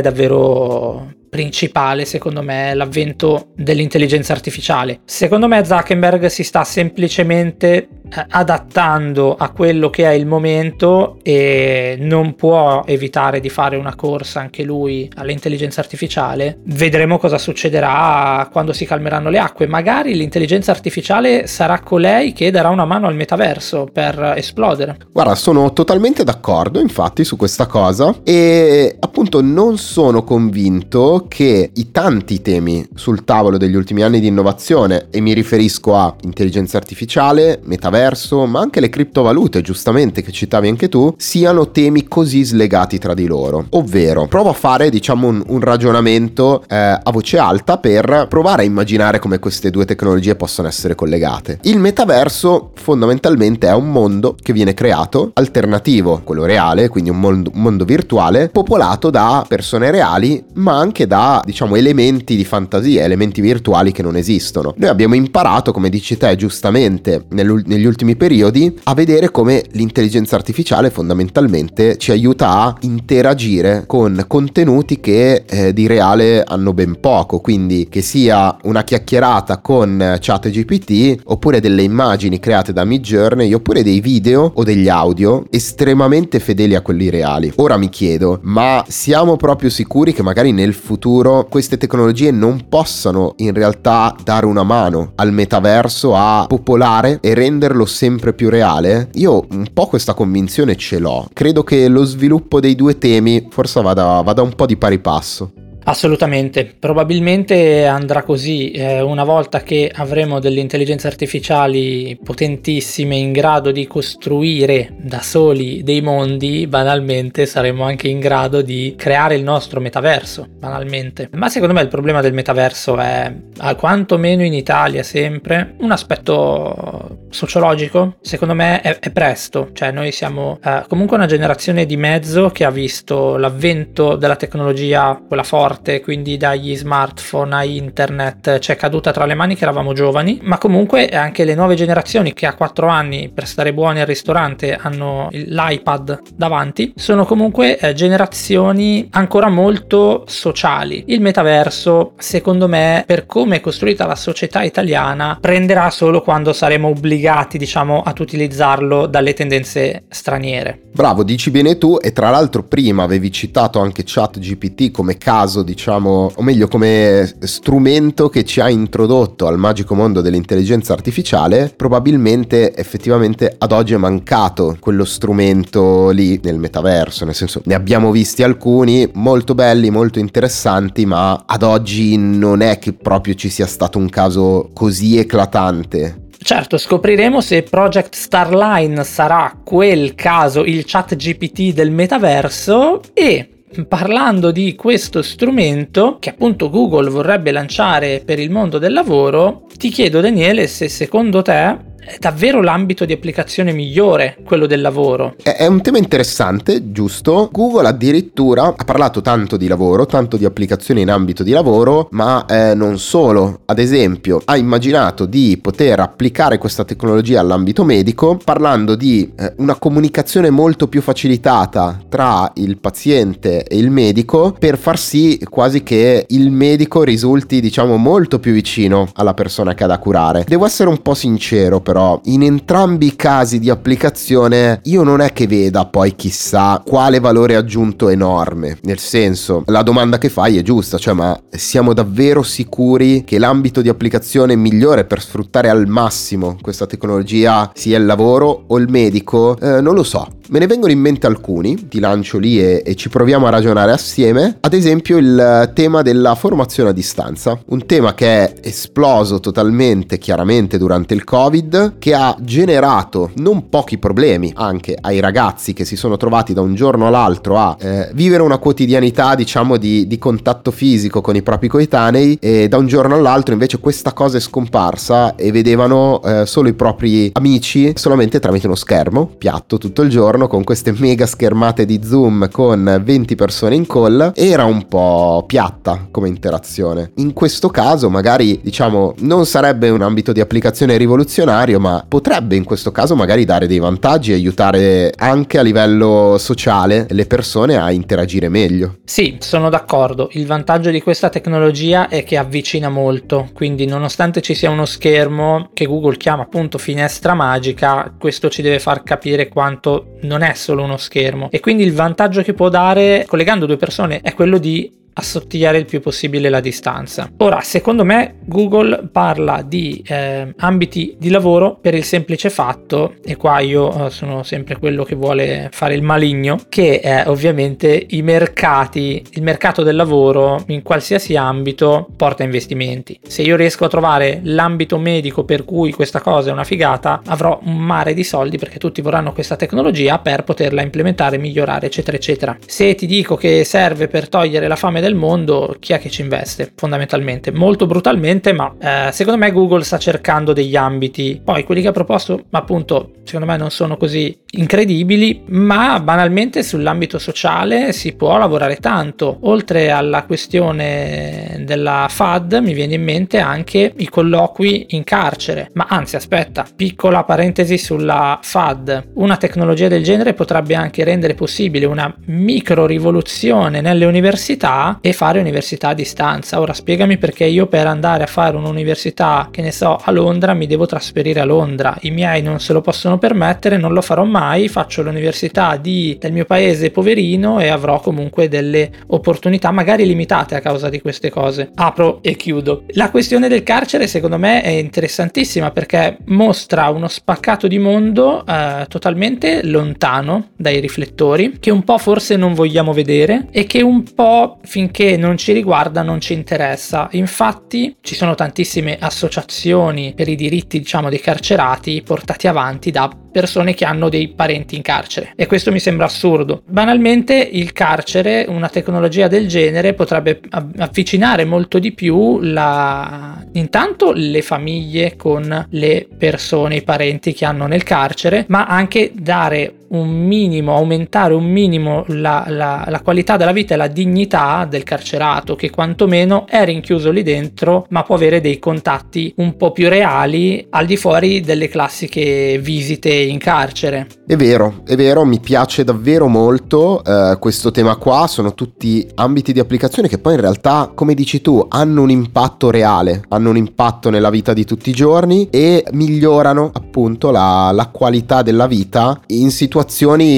davvero 0.00 1.20
principale, 1.32 2.04
secondo 2.04 2.42
me, 2.42 2.74
l'avvento 2.74 3.52
dell'intelligenza 3.56 4.34
artificiale. 4.34 5.00
Secondo 5.06 5.48
me 5.48 5.64
Zuckerberg 5.64 6.26
si 6.26 6.44
sta 6.44 6.62
semplicemente 6.62 7.88
eh, 8.14 8.26
adattando 8.28 9.34
a 9.36 9.48
quello 9.48 9.88
che 9.88 10.04
è 10.04 10.12
il 10.12 10.26
momento 10.26 11.16
e 11.22 11.96
non 11.98 12.34
può 12.34 12.82
evitare 12.84 13.40
di 13.40 13.48
fare 13.48 13.76
una 13.76 13.94
corsa 13.94 14.40
anche 14.40 14.62
lui 14.62 15.10
all'intelligenza 15.14 15.80
artificiale. 15.80 16.58
Vedremo 16.64 17.16
cosa 17.16 17.38
succederà 17.38 18.46
quando 18.52 18.74
si 18.74 18.84
calmeranno 18.84 19.30
le 19.30 19.38
acque. 19.38 19.66
Magari 19.66 20.14
l'intelligenza 20.14 20.70
artificiale 20.70 21.46
sarà 21.46 21.80
colei 21.80 22.34
che 22.34 22.50
darà 22.50 22.68
una 22.68 22.84
mano 22.84 23.06
al 23.06 23.14
metaverso 23.14 23.88
per 23.90 24.34
esplodere. 24.36 24.98
Guarda, 25.10 25.34
sono 25.34 25.72
totalmente 25.72 26.24
d'accordo 26.24 26.78
infatti 26.78 27.24
su 27.24 27.36
questa 27.36 27.64
cosa 27.64 28.14
e 28.22 28.96
appunto 29.00 29.40
non 29.40 29.78
sono 29.78 30.24
convinto 30.24 31.21
che 31.28 31.70
i 31.72 31.90
tanti 31.90 32.42
temi 32.42 32.86
sul 32.94 33.24
tavolo 33.24 33.58
degli 33.58 33.74
ultimi 33.74 34.02
anni 34.02 34.20
di 34.20 34.26
innovazione 34.26 35.06
e 35.10 35.20
mi 35.20 35.32
riferisco 35.32 35.96
a 35.96 36.14
intelligenza 36.22 36.76
artificiale, 36.76 37.60
metaverso, 37.64 38.46
ma 38.46 38.60
anche 38.60 38.80
le 38.80 38.88
criptovalute, 38.88 39.62
giustamente 39.62 40.22
che 40.22 40.32
citavi 40.32 40.68
anche 40.68 40.88
tu, 40.88 41.14
siano 41.16 41.70
temi 41.70 42.08
così 42.08 42.44
slegati 42.44 42.98
tra 42.98 43.14
di 43.14 43.26
loro. 43.26 43.66
Ovvero, 43.70 44.26
provo 44.26 44.50
a 44.50 44.54
fare, 44.54 44.90
diciamo, 44.90 45.28
un, 45.28 45.42
un 45.46 45.60
ragionamento 45.60 46.64
eh, 46.68 46.76
a 46.76 47.10
voce 47.10 47.38
alta 47.38 47.78
per 47.78 48.26
provare 48.28 48.62
a 48.62 48.66
immaginare 48.66 49.18
come 49.18 49.38
queste 49.38 49.70
due 49.70 49.84
tecnologie 49.84 50.36
possono 50.36 50.68
essere 50.68 50.94
collegate. 50.94 51.58
Il 51.62 51.78
metaverso 51.78 52.70
fondamentalmente 52.74 53.66
è 53.66 53.74
un 53.74 53.90
mondo 53.90 54.36
che 54.40 54.52
viene 54.52 54.74
creato, 54.74 55.30
alternativo 55.34 56.20
quello 56.24 56.44
reale, 56.44 56.88
quindi 56.88 57.10
un 57.10 57.20
mondo, 57.20 57.50
un 57.54 57.60
mondo 57.60 57.84
virtuale, 57.84 58.48
popolato 58.48 59.10
da 59.10 59.44
persone 59.46 59.90
reali, 59.90 60.42
ma 60.54 60.76
anche 60.76 61.06
da, 61.06 61.11
diciamo, 61.44 61.76
elementi 61.76 62.36
di 62.36 62.44
fantasia, 62.44 63.04
elementi 63.04 63.40
virtuali 63.40 63.92
che 63.92 64.02
non 64.02 64.16
esistono. 64.16 64.74
Noi 64.76 64.88
abbiamo 64.88 65.14
imparato, 65.14 65.72
come 65.72 65.88
dici 65.88 66.16
te 66.16 66.34
giustamente, 66.36 67.24
negli 67.30 67.84
ultimi 67.84 68.16
periodi 68.16 68.78
a 68.84 68.94
vedere 68.94 69.30
come 69.30 69.62
l'intelligenza 69.72 70.36
artificiale 70.36 70.90
fondamentalmente 70.90 71.96
ci 71.98 72.10
aiuta 72.10 72.48
a 72.48 72.76
interagire 72.80 73.84
con 73.86 74.24
contenuti 74.26 75.00
che 75.00 75.44
eh, 75.46 75.72
di 75.72 75.86
reale 75.86 76.42
hanno 76.42 76.72
ben 76.72 76.98
poco, 77.00 77.40
quindi 77.40 77.88
che 77.88 78.02
sia 78.02 78.56
una 78.62 78.84
chiacchierata 78.84 79.58
con 79.58 80.18
ChatGPT 80.20 81.20
oppure 81.24 81.60
delle 81.60 81.82
immagini 81.82 82.38
create 82.38 82.72
da 82.72 82.84
Midjourney 82.84 83.52
oppure 83.52 83.82
dei 83.82 84.00
video 84.00 84.50
o 84.54 84.62
degli 84.62 84.88
audio 84.88 85.44
estremamente 85.50 86.40
fedeli 86.40 86.74
a 86.74 86.80
quelli 86.80 87.10
reali. 87.10 87.52
Ora 87.56 87.76
mi 87.76 87.88
chiedo, 87.88 88.40
ma 88.42 88.84
siamo 88.88 89.36
proprio 89.36 89.70
sicuri 89.70 90.12
che 90.12 90.22
magari 90.22 90.52
nel 90.52 90.72
futuro 90.72 91.01
queste 91.48 91.78
tecnologie 91.78 92.30
non 92.30 92.68
possano 92.68 93.34
in 93.38 93.52
realtà 93.52 94.14
dare 94.22 94.46
una 94.46 94.62
mano 94.62 95.12
al 95.16 95.32
metaverso 95.32 96.14
a 96.14 96.46
popolare 96.46 97.18
e 97.20 97.34
renderlo 97.34 97.86
sempre 97.86 98.32
più 98.32 98.48
reale, 98.48 99.08
io 99.14 99.44
un 99.50 99.66
po' 99.72 99.86
questa 99.86 100.14
convinzione 100.14 100.76
ce 100.76 100.98
l'ho. 100.98 101.28
Credo 101.32 101.64
che 101.64 101.88
lo 101.88 102.04
sviluppo 102.04 102.60
dei 102.60 102.74
due 102.74 102.98
temi 102.98 103.48
forse 103.50 103.82
vada, 103.82 104.20
vada 104.22 104.42
un 104.42 104.54
po' 104.54 104.66
di 104.66 104.76
pari 104.76 104.98
passo. 104.98 105.61
Assolutamente, 105.84 106.74
probabilmente 106.78 107.86
andrà 107.86 108.22
così. 108.22 108.70
Eh, 108.70 109.00
una 109.00 109.24
volta 109.24 109.62
che 109.62 109.90
avremo 109.92 110.38
delle 110.38 110.60
intelligenze 110.60 111.06
artificiali 111.06 112.18
potentissime 112.22 113.16
in 113.16 113.32
grado 113.32 113.70
di 113.72 113.86
costruire 113.86 114.94
da 114.96 115.20
soli 115.20 115.82
dei 115.82 116.00
mondi, 116.00 116.66
banalmente 116.66 117.46
saremo 117.46 117.84
anche 117.84 118.08
in 118.08 118.20
grado 118.20 118.62
di 118.62 118.94
creare 118.96 119.34
il 119.34 119.42
nostro 119.42 119.80
metaverso, 119.80 120.46
banalmente. 120.48 121.28
Ma 121.32 121.48
secondo 121.48 121.74
me 121.74 121.82
il 121.82 121.88
problema 121.88 122.20
del 122.20 122.32
metaverso 122.32 122.96
è, 122.98 123.32
quantomeno 123.76 124.44
in 124.44 124.54
Italia 124.54 125.02
sempre, 125.02 125.74
un 125.78 125.90
aspetto 125.90 127.26
sociologico, 127.30 128.16
secondo 128.20 128.54
me 128.54 128.80
è, 128.80 128.98
è 128.98 129.10
presto, 129.10 129.70
cioè 129.72 129.90
noi 129.90 130.12
siamo 130.12 130.58
eh, 130.62 130.84
comunque 130.88 131.16
una 131.16 131.26
generazione 131.26 131.86
di 131.86 131.96
mezzo 131.96 132.50
che 132.50 132.64
ha 132.64 132.70
visto 132.70 133.36
l'avvento 133.36 134.16
della 134.16 134.36
tecnologia, 134.36 135.20
quella 135.26 135.42
forte, 135.42 135.70
forte, 135.72 136.00
quindi 136.00 136.36
dagli 136.36 136.76
smartphone 136.76 137.54
a 137.54 137.64
internet, 137.64 138.58
ci 138.58 138.74
caduta 138.76 139.10
tra 139.10 139.24
le 139.24 139.34
mani 139.34 139.56
che 139.56 139.62
eravamo 139.62 139.94
giovani, 139.94 140.38
ma 140.42 140.58
comunque 140.58 141.08
anche 141.08 141.44
le 141.44 141.54
nuove 141.54 141.74
generazioni 141.74 142.34
che 142.34 142.46
a 142.46 142.54
4 142.54 142.86
anni 142.86 143.30
per 143.30 143.46
stare 143.46 143.72
buoni 143.72 144.00
al 144.00 144.06
ristorante 144.06 144.76
hanno 144.76 145.28
l'iPad 145.30 146.20
davanti, 146.34 146.92
sono 146.96 147.24
comunque 147.24 147.78
eh, 147.78 147.94
generazioni 147.94 149.08
ancora 149.12 149.48
molto 149.48 150.24
sociali. 150.26 151.04
Il 151.06 151.20
metaverso, 151.20 152.12
secondo 152.18 152.68
me, 152.68 153.04
per 153.06 153.24
come 153.26 153.56
è 153.56 153.60
costruita 153.60 154.06
la 154.06 154.16
società 154.16 154.62
italiana, 154.62 155.38
prenderà 155.40 155.88
solo 155.90 156.20
quando 156.20 156.52
saremo 156.52 156.88
obbligati, 156.88 157.56
diciamo, 157.56 158.02
ad 158.02 158.18
utilizzarlo 158.18 159.06
dalle 159.06 159.32
tendenze 159.32 160.04
straniere. 160.08 160.80
Bravo, 160.92 161.22
dici 161.22 161.50
bene 161.50 161.78
tu 161.78 161.96
e 161.98 162.12
tra 162.12 162.28
l'altro 162.28 162.64
prima 162.64 163.02
avevi 163.02 163.32
citato 163.32 163.80
anche 163.80 164.02
ChatGPT 164.04 164.90
come 164.90 165.16
caso 165.16 165.61
diciamo, 165.62 166.32
o 166.34 166.42
meglio 166.42 166.68
come 166.68 167.32
strumento 167.40 168.28
che 168.28 168.44
ci 168.44 168.60
ha 168.60 168.68
introdotto 168.68 169.46
al 169.46 169.58
magico 169.58 169.94
mondo 169.94 170.20
dell'intelligenza 170.20 170.92
artificiale, 170.92 171.72
probabilmente 171.74 172.74
effettivamente 172.74 173.54
ad 173.56 173.72
oggi 173.72 173.94
è 173.94 173.98
mancato 173.98 174.76
quello 174.80 175.04
strumento 175.04 176.10
lì 176.10 176.40
nel 176.42 176.58
metaverso, 176.58 177.24
nel 177.24 177.34
senso 177.34 177.62
ne 177.64 177.74
abbiamo 177.74 178.10
visti 178.10 178.42
alcuni 178.42 179.08
molto 179.14 179.54
belli, 179.54 179.90
molto 179.90 180.18
interessanti, 180.18 181.06
ma 181.06 181.44
ad 181.46 181.62
oggi 181.62 182.16
non 182.16 182.60
è 182.60 182.78
che 182.78 182.92
proprio 182.92 183.34
ci 183.34 183.48
sia 183.48 183.66
stato 183.66 183.98
un 183.98 184.08
caso 184.08 184.70
così 184.72 185.18
eclatante. 185.18 186.22
Certo, 186.42 186.76
scopriremo 186.76 187.40
se 187.40 187.62
Project 187.62 188.14
Starline 188.14 189.04
sarà 189.04 189.56
quel 189.62 190.16
caso, 190.16 190.64
il 190.64 190.82
chat 190.84 191.14
GPT 191.14 191.72
del 191.72 191.92
metaverso 191.92 193.00
e 193.14 193.51
parlando 193.88 194.50
di 194.50 194.74
questo 194.74 195.22
strumento 195.22 196.18
che 196.18 196.30
appunto 196.30 196.70
Google 196.70 197.10
vorrebbe 197.10 197.50
lanciare 197.50 198.22
per 198.24 198.38
il 198.38 198.50
mondo 198.50 198.78
del 198.78 198.92
lavoro, 198.92 199.66
ti 199.76 199.90
chiedo 199.90 200.20
Daniele 200.20 200.66
se 200.66 200.88
secondo 200.88 201.42
te 201.42 201.90
è 202.04 202.16
davvero 202.18 202.60
l'ambito 202.60 203.04
di 203.04 203.12
applicazione 203.12 203.72
migliore, 203.72 204.36
quello 204.44 204.66
del 204.66 204.80
lavoro. 204.80 205.36
È 205.40 205.66
un 205.66 205.80
tema 205.82 205.98
interessante, 205.98 206.90
giusto? 206.90 207.48
Google 207.52 207.86
addirittura 207.86 208.74
ha 208.76 208.84
parlato 208.84 209.20
tanto 209.20 209.56
di 209.56 209.68
lavoro, 209.68 210.04
tanto 210.04 210.36
di 210.36 210.44
applicazioni 210.44 211.02
in 211.02 211.10
ambito 211.10 211.44
di 211.44 211.52
lavoro, 211.52 212.08
ma 212.10 212.44
eh, 212.46 212.74
non 212.74 212.98
solo. 212.98 213.60
Ad 213.66 213.78
esempio, 213.78 214.42
ha 214.44 214.56
immaginato 214.56 215.26
di 215.26 215.58
poter 215.62 216.00
applicare 216.00 216.58
questa 216.58 216.84
tecnologia 216.84 217.38
all'ambito 217.38 217.84
medico, 217.84 218.36
parlando 218.42 218.96
di 218.96 219.32
eh, 219.36 219.54
una 219.58 219.76
comunicazione 219.76 220.50
molto 220.50 220.88
più 220.88 221.00
facilitata 221.02 222.00
tra 222.08 222.50
il 222.56 222.78
paziente 222.78 223.64
e 223.64 223.76
il 223.76 223.90
medico 223.90 224.56
per 224.58 224.76
far 224.76 224.98
sì 224.98 225.38
quasi 225.48 225.84
che 225.84 226.26
il 226.30 226.50
medico 226.50 227.04
risulti, 227.04 227.60
diciamo, 227.60 227.96
molto 227.96 228.40
più 228.40 228.52
vicino 228.52 229.08
alla 229.14 229.34
persona 229.34 229.74
che 229.74 229.84
ha 229.84 229.86
da 229.86 229.98
curare. 229.98 230.44
Devo 230.48 230.66
essere 230.66 230.88
un 230.88 231.00
po' 231.00 231.14
sincero, 231.14 231.80
però 231.80 231.91
però 231.92 232.18
in 232.24 232.42
entrambi 232.42 233.08
i 233.08 233.16
casi 233.16 233.58
di 233.58 233.68
applicazione 233.68 234.80
io 234.84 235.02
non 235.02 235.20
è 235.20 235.34
che 235.34 235.46
veda 235.46 235.84
poi 235.84 236.16
chissà 236.16 236.82
quale 236.82 237.20
valore 237.20 237.54
aggiunto 237.54 238.08
enorme. 238.08 238.78
Nel 238.84 238.98
senso, 238.98 239.64
la 239.66 239.82
domanda 239.82 240.16
che 240.16 240.30
fai 240.30 240.56
è 240.56 240.62
giusta, 240.62 240.96
cioè 240.96 241.12
ma 241.12 241.38
siamo 241.50 241.92
davvero 241.92 242.42
sicuri 242.42 243.24
che 243.24 243.38
l'ambito 243.38 243.82
di 243.82 243.90
applicazione 243.90 244.56
migliore 244.56 245.04
per 245.04 245.20
sfruttare 245.20 245.68
al 245.68 245.86
massimo 245.86 246.56
questa 246.62 246.86
tecnologia 246.86 247.70
sia 247.74 247.98
il 247.98 248.06
lavoro 248.06 248.64
o 248.68 248.78
il 248.78 248.88
medico? 248.88 249.58
Eh, 249.60 249.82
non 249.82 249.94
lo 249.94 250.02
so. 250.02 250.26
Me 250.52 250.58
ne 250.58 250.66
vengono 250.66 250.92
in 250.92 250.98
mente 250.98 251.26
alcuni, 251.26 251.88
ti 251.88 251.98
lancio 251.98 252.36
lì 252.36 252.60
e, 252.60 252.82
e, 252.84 252.94
ci 252.94 253.08
proviamo 253.08 253.46
a 253.46 253.48
ragionare 253.48 253.90
assieme. 253.90 254.58
Ad 254.60 254.74
esempio 254.74 255.16
il 255.16 255.70
tema 255.72 256.02
della 256.02 256.34
formazione 256.34 256.90
a 256.90 256.92
distanza, 256.92 257.58
un 257.68 257.86
tema 257.86 258.12
che 258.12 258.26
è 258.26 258.54
esploso 258.60 259.40
totalmente 259.40 260.18
chiaramente 260.18 260.76
durante 260.76 261.14
il 261.14 261.24
Covid 261.24 261.94
che 261.98 262.12
ha 262.12 262.36
generato 262.38 263.30
non 263.36 263.70
pochi 263.70 263.96
problemi 263.96 264.52
anche 264.54 264.94
ai 265.00 265.20
ragazzi 265.20 265.72
che 265.72 265.86
si 265.86 265.96
sono 265.96 266.18
trovati 266.18 266.52
da 266.52 266.60
un 266.60 266.74
giorno 266.74 267.06
all'altro 267.06 267.56
a 267.56 267.74
eh, 267.80 268.10
vivere 268.12 268.42
una 268.42 268.58
quotidianità 268.58 269.34
diciamo 269.34 269.78
di, 269.78 270.06
di, 270.06 270.18
contatto 270.18 270.70
fisico 270.70 271.22
con 271.22 271.34
i 271.34 271.40
propri 271.40 271.68
coetanei 271.68 272.36
e 272.38 272.68
da 272.68 272.76
un 272.76 272.86
giorno 272.86 273.14
all'altro 273.14 273.54
invece 273.54 273.80
questa 273.80 274.12
cosa 274.12 274.36
è 274.36 274.40
scomparsa 274.40 275.34
e 275.34 275.50
vedevano 275.50 276.20
eh, 276.22 276.44
solo 276.44 276.68
i 276.68 276.74
propri 276.74 277.30
amici 277.32 277.92
solamente 277.96 278.38
tramite 278.38 278.66
uno 278.66 278.76
schermo 278.76 279.30
piatto 279.38 279.78
tutto 279.78 280.02
il 280.02 280.10
giorno 280.10 280.40
con 280.46 280.64
queste 280.64 280.92
mega 280.96 281.26
schermate 281.26 281.84
di 281.84 282.00
zoom 282.02 282.48
con 282.50 283.00
20 283.02 283.34
persone 283.34 283.74
in 283.74 283.86
call 283.86 284.32
era 284.34 284.64
un 284.64 284.86
po' 284.86 285.44
piatta 285.46 286.08
come 286.10 286.28
interazione 286.28 287.12
in 287.16 287.32
questo 287.32 287.68
caso 287.68 288.10
magari 288.10 288.60
diciamo 288.62 289.14
non 289.20 289.46
sarebbe 289.46 289.90
un 289.90 290.02
ambito 290.02 290.32
di 290.32 290.40
applicazione 290.40 290.96
rivoluzionario 290.96 291.80
ma 291.80 292.04
potrebbe 292.06 292.56
in 292.56 292.64
questo 292.64 292.92
caso 292.92 293.16
magari 293.16 293.44
dare 293.44 293.66
dei 293.66 293.78
vantaggi 293.78 294.32
e 294.32 294.34
aiutare 294.34 295.12
anche 295.16 295.58
a 295.58 295.62
livello 295.62 296.36
sociale 296.38 297.06
le 297.10 297.26
persone 297.26 297.76
a 297.76 297.90
interagire 297.90 298.48
meglio. 298.48 298.98
Sì, 299.04 299.36
sono 299.40 299.68
d'accordo. 299.68 300.28
Il 300.32 300.46
vantaggio 300.46 300.90
di 300.90 301.00
questa 301.00 301.28
tecnologia 301.28 302.08
è 302.08 302.24
che 302.24 302.36
avvicina 302.36 302.88
molto, 302.88 303.48
quindi 303.52 303.86
nonostante 303.86 304.40
ci 304.40 304.54
sia 304.54 304.70
uno 304.70 304.84
schermo 304.84 305.70
che 305.72 305.86
Google 305.86 306.16
chiama 306.16 306.42
appunto 306.42 306.78
finestra 306.78 307.34
magica, 307.34 308.14
questo 308.18 308.48
ci 308.48 308.62
deve 308.62 308.78
far 308.78 309.02
capire 309.02 309.48
quanto 309.48 310.11
non 310.22 310.42
è 310.42 310.54
solo 310.54 310.82
uno 310.82 310.96
schermo. 310.96 311.48
E 311.50 311.60
quindi 311.60 311.84
il 311.84 311.92
vantaggio 311.92 312.42
che 312.42 312.54
può 312.54 312.68
dare 312.68 313.24
collegando 313.26 313.66
due 313.66 313.76
persone 313.76 314.20
è 314.20 314.34
quello 314.34 314.58
di 314.58 315.00
assottigliare 315.14 315.78
il 315.78 315.84
più 315.84 316.00
possibile 316.00 316.48
la 316.48 316.60
distanza. 316.60 317.30
Ora, 317.38 317.60
secondo 317.60 318.04
me, 318.04 318.36
Google 318.44 319.08
parla 319.10 319.62
di 319.62 320.02
eh, 320.06 320.52
ambiti 320.56 321.16
di 321.18 321.30
lavoro 321.30 321.78
per 321.80 321.94
il 321.94 322.04
semplice 322.04 322.50
fatto, 322.50 323.14
e 323.24 323.36
qua 323.36 323.60
io 323.60 324.06
eh, 324.06 324.10
sono 324.10 324.42
sempre 324.42 324.78
quello 324.78 325.04
che 325.04 325.14
vuole 325.14 325.68
fare 325.72 325.94
il 325.94 326.02
maligno, 326.02 326.58
che 326.68 327.00
eh, 327.02 327.22
ovviamente 327.26 328.06
i 328.10 328.22
mercati, 328.22 329.22
il 329.32 329.42
mercato 329.42 329.82
del 329.82 329.96
lavoro 329.96 330.64
in 330.68 330.82
qualsiasi 330.82 331.36
ambito 331.36 332.08
porta 332.16 332.42
investimenti. 332.42 333.18
Se 333.22 333.42
io 333.42 333.56
riesco 333.56 333.84
a 333.84 333.88
trovare 333.88 334.40
l'ambito 334.44 334.98
medico 334.98 335.44
per 335.44 335.64
cui 335.64 335.92
questa 335.92 336.20
cosa 336.20 336.50
è 336.50 336.52
una 336.52 336.64
figata, 336.64 337.20
avrò 337.26 337.60
un 337.64 337.76
mare 337.76 338.14
di 338.14 338.24
soldi 338.24 338.58
perché 338.58 338.78
tutti 338.78 339.00
vorranno 339.02 339.32
questa 339.32 339.56
tecnologia 339.56 340.18
per 340.18 340.44
poterla 340.44 340.82
implementare, 340.82 341.38
migliorare, 341.38 341.86
eccetera, 341.86 342.16
eccetera. 342.16 342.56
Se 342.64 342.94
ti 342.94 343.06
dico 343.06 343.36
che 343.36 343.64
serve 343.64 344.08
per 344.08 344.28
togliere 344.28 344.68
la 344.68 344.76
fame 344.76 345.00
del 345.02 345.14
mondo, 345.14 345.76
chi 345.80 345.92
è 345.92 345.98
che 345.98 346.08
ci 346.08 346.22
investe 346.22 346.72
fondamentalmente? 346.74 347.50
Molto 347.50 347.86
brutalmente, 347.86 348.52
ma 348.52 348.74
eh, 348.80 349.10
secondo 349.12 349.38
me 349.38 349.50
Google 349.50 349.82
sta 349.82 349.98
cercando 349.98 350.52
degli 350.52 350.76
ambiti. 350.76 351.40
Poi 351.44 351.64
quelli 351.64 351.82
che 351.82 351.88
ha 351.88 351.92
proposto, 351.92 352.44
appunto, 352.50 353.10
secondo 353.24 353.46
me 353.46 353.56
non 353.56 353.70
sono 353.70 353.96
così 353.96 354.38
incredibili, 354.52 355.42
ma 355.48 355.98
banalmente 356.00 356.62
sull'ambito 356.62 357.18
sociale 357.18 357.92
si 357.92 358.14
può 358.14 358.38
lavorare 358.38 358.76
tanto. 358.76 359.38
Oltre 359.42 359.90
alla 359.90 360.24
questione 360.24 361.62
della 361.64 362.06
FAD, 362.08 362.60
mi 362.62 362.72
viene 362.72 362.94
in 362.94 363.02
mente 363.02 363.38
anche 363.38 363.92
i 363.96 364.08
colloqui 364.08 364.86
in 364.90 365.04
carcere. 365.04 365.70
Ma 365.74 365.86
anzi, 365.88 366.16
aspetta, 366.16 366.64
piccola 366.74 367.24
parentesi 367.24 367.76
sulla 367.76 368.38
FAD. 368.40 369.10
Una 369.14 369.36
tecnologia 369.36 369.88
del 369.88 370.04
genere 370.04 370.34
potrebbe 370.34 370.74
anche 370.74 371.02
rendere 371.02 371.34
possibile 371.34 371.86
una 371.86 372.14
micro 372.26 372.86
rivoluzione 372.86 373.80
nelle 373.80 374.04
università 374.04 374.91
e 375.00 375.12
fare 375.12 375.40
università 375.40 375.88
a 375.88 375.94
distanza. 375.94 376.60
Ora 376.60 376.72
spiegami 376.72 377.18
perché 377.18 377.44
io 377.44 377.66
per 377.66 377.86
andare 377.86 378.24
a 378.24 378.26
fare 378.26 378.56
un'università, 378.56 379.48
che 379.50 379.62
ne 379.62 379.72
so, 379.72 379.98
a 380.02 380.10
Londra 380.10 380.54
mi 380.54 380.66
devo 380.66 380.86
trasferire 380.86 381.40
a 381.40 381.44
Londra. 381.44 381.96
I 382.02 382.10
miei 382.10 382.42
non 382.42 382.60
se 382.60 382.72
lo 382.72 382.80
possono 382.80 383.18
permettere, 383.18 383.76
non 383.76 383.92
lo 383.92 384.02
farò 384.02 384.24
mai, 384.24 384.68
faccio 384.68 385.02
l'università 385.02 385.76
di, 385.76 386.16
del 386.20 386.32
mio 386.32 386.44
paese 386.44 386.90
poverino 386.90 387.60
e 387.60 387.68
avrò 387.68 388.00
comunque 388.00 388.48
delle 388.48 388.90
opportunità 389.08 389.70
magari 389.70 390.06
limitate 390.06 390.54
a 390.54 390.60
causa 390.60 390.88
di 390.88 391.00
queste 391.00 391.30
cose. 391.30 391.70
Apro 391.74 392.20
e 392.22 392.36
chiudo. 392.36 392.84
La 392.88 393.10
questione 393.10 393.48
del 393.48 393.62
carcere 393.62 394.06
secondo 394.06 394.38
me 394.38 394.62
è 394.62 394.68
interessantissima 394.68 395.70
perché 395.70 396.18
mostra 396.26 396.88
uno 396.88 397.08
spaccato 397.08 397.66
di 397.66 397.78
mondo 397.78 398.44
eh, 398.46 398.86
totalmente 398.88 399.64
lontano 399.64 400.50
dai 400.56 400.80
riflettori 400.80 401.58
che 401.58 401.70
un 401.70 401.82
po' 401.84 401.98
forse 401.98 402.36
non 402.36 402.54
vogliamo 402.54 402.92
vedere 402.92 403.48
e 403.50 403.64
che 403.64 403.82
un 403.82 404.02
po' 404.14 404.58
fin 404.62 404.81
finché 404.82 405.16
non 405.16 405.36
ci 405.36 405.52
riguarda 405.52 406.02
non 406.02 406.20
ci 406.20 406.32
interessa. 406.32 407.08
Infatti 407.12 407.96
ci 408.00 408.16
sono 408.16 408.34
tantissime 408.34 408.96
associazioni 408.98 410.12
per 410.14 410.28
i 410.28 410.34
diritti 410.34 410.80
diciamo 410.80 411.08
dei 411.08 411.20
carcerati 411.20 412.02
portati 412.02 412.48
avanti 412.48 412.90
da 412.90 413.08
persone 413.32 413.74
che 413.74 413.84
hanno 413.84 414.08
dei 414.08 414.28
parenti 414.28 414.76
in 414.76 414.82
carcere 414.82 415.32
e 415.36 415.46
questo 415.46 415.70
mi 415.70 415.78
sembra 415.78 416.06
assurdo. 416.06 416.62
Banalmente 416.66 417.34
il 417.34 417.72
carcere, 417.72 418.44
una 418.48 418.68
tecnologia 418.68 419.28
del 419.28 419.46
genere 419.46 419.94
potrebbe 419.94 420.40
avvicinare 420.50 421.44
molto 421.44 421.78
di 421.78 421.92
più 421.92 422.40
la... 422.40 423.42
intanto 423.52 424.12
le 424.12 424.42
famiglie 424.42 425.16
con 425.16 425.66
le 425.70 426.08
persone, 426.18 426.76
i 426.76 426.82
parenti 426.82 427.32
che 427.32 427.44
hanno 427.44 427.66
nel 427.66 427.84
carcere, 427.84 428.44
ma 428.48 428.66
anche 428.66 429.12
dare 429.14 429.74
un 429.92 430.08
minimo, 430.26 430.74
aumentare 430.74 431.34
un 431.34 431.44
minimo 431.44 432.04
la, 432.08 432.44
la, 432.48 432.84
la, 432.88 433.00
qualità 433.00 433.36
della 433.36 433.52
vita 433.52 433.74
e 433.74 433.76
la 433.76 433.88
dignità 433.88 434.66
del 434.68 434.82
carcerato 434.82 435.54
che 435.54 435.70
quantomeno 435.70 436.46
è 436.46 436.64
rinchiuso 436.64 437.10
lì 437.10 437.22
dentro 437.22 437.86
ma 437.90 438.02
può 438.02 438.14
avere 438.14 438.40
dei 438.40 438.58
contatti 438.58 439.32
un 439.36 439.56
po' 439.56 439.72
più 439.72 439.88
reali 439.88 440.66
al 440.70 440.86
di 440.86 440.96
fuori 440.96 441.40
delle 441.40 441.68
classiche 441.68 442.58
visite 442.58 443.12
in 443.12 443.38
carcere. 443.38 444.06
È 444.26 444.36
vero, 444.36 444.82
è 444.86 444.96
vero, 444.96 445.24
mi 445.24 445.40
piace 445.40 445.84
davvero 445.84 446.26
molto 446.26 447.02
eh, 447.04 447.36
questo 447.38 447.70
tema 447.70 447.96
qua, 447.96 448.26
sono 448.26 448.54
tutti 448.54 449.06
ambiti 449.14 449.52
di 449.52 449.60
applicazione 449.60 450.08
che 450.08 450.18
poi 450.18 450.34
in 450.34 450.40
realtà, 450.40 450.90
come 450.94 451.14
dici 451.14 451.40
tu, 451.40 451.66
hanno 451.68 452.02
un 452.02 452.10
impatto 452.10 452.70
reale, 452.70 453.24
hanno 453.28 453.50
un 453.50 453.56
impatto 453.56 454.10
nella 454.10 454.30
vita 454.30 454.52
di 454.52 454.64
tutti 454.64 454.90
i 454.90 454.94
giorni 454.94 455.48
e 455.50 455.84
migliorano 455.92 456.70
appunto 456.72 457.30
la, 457.30 457.70
la 457.72 457.88
qualità 457.88 458.42
della 458.42 458.66
vita 458.66 459.20
in 459.26 459.50
situazioni 459.50 459.80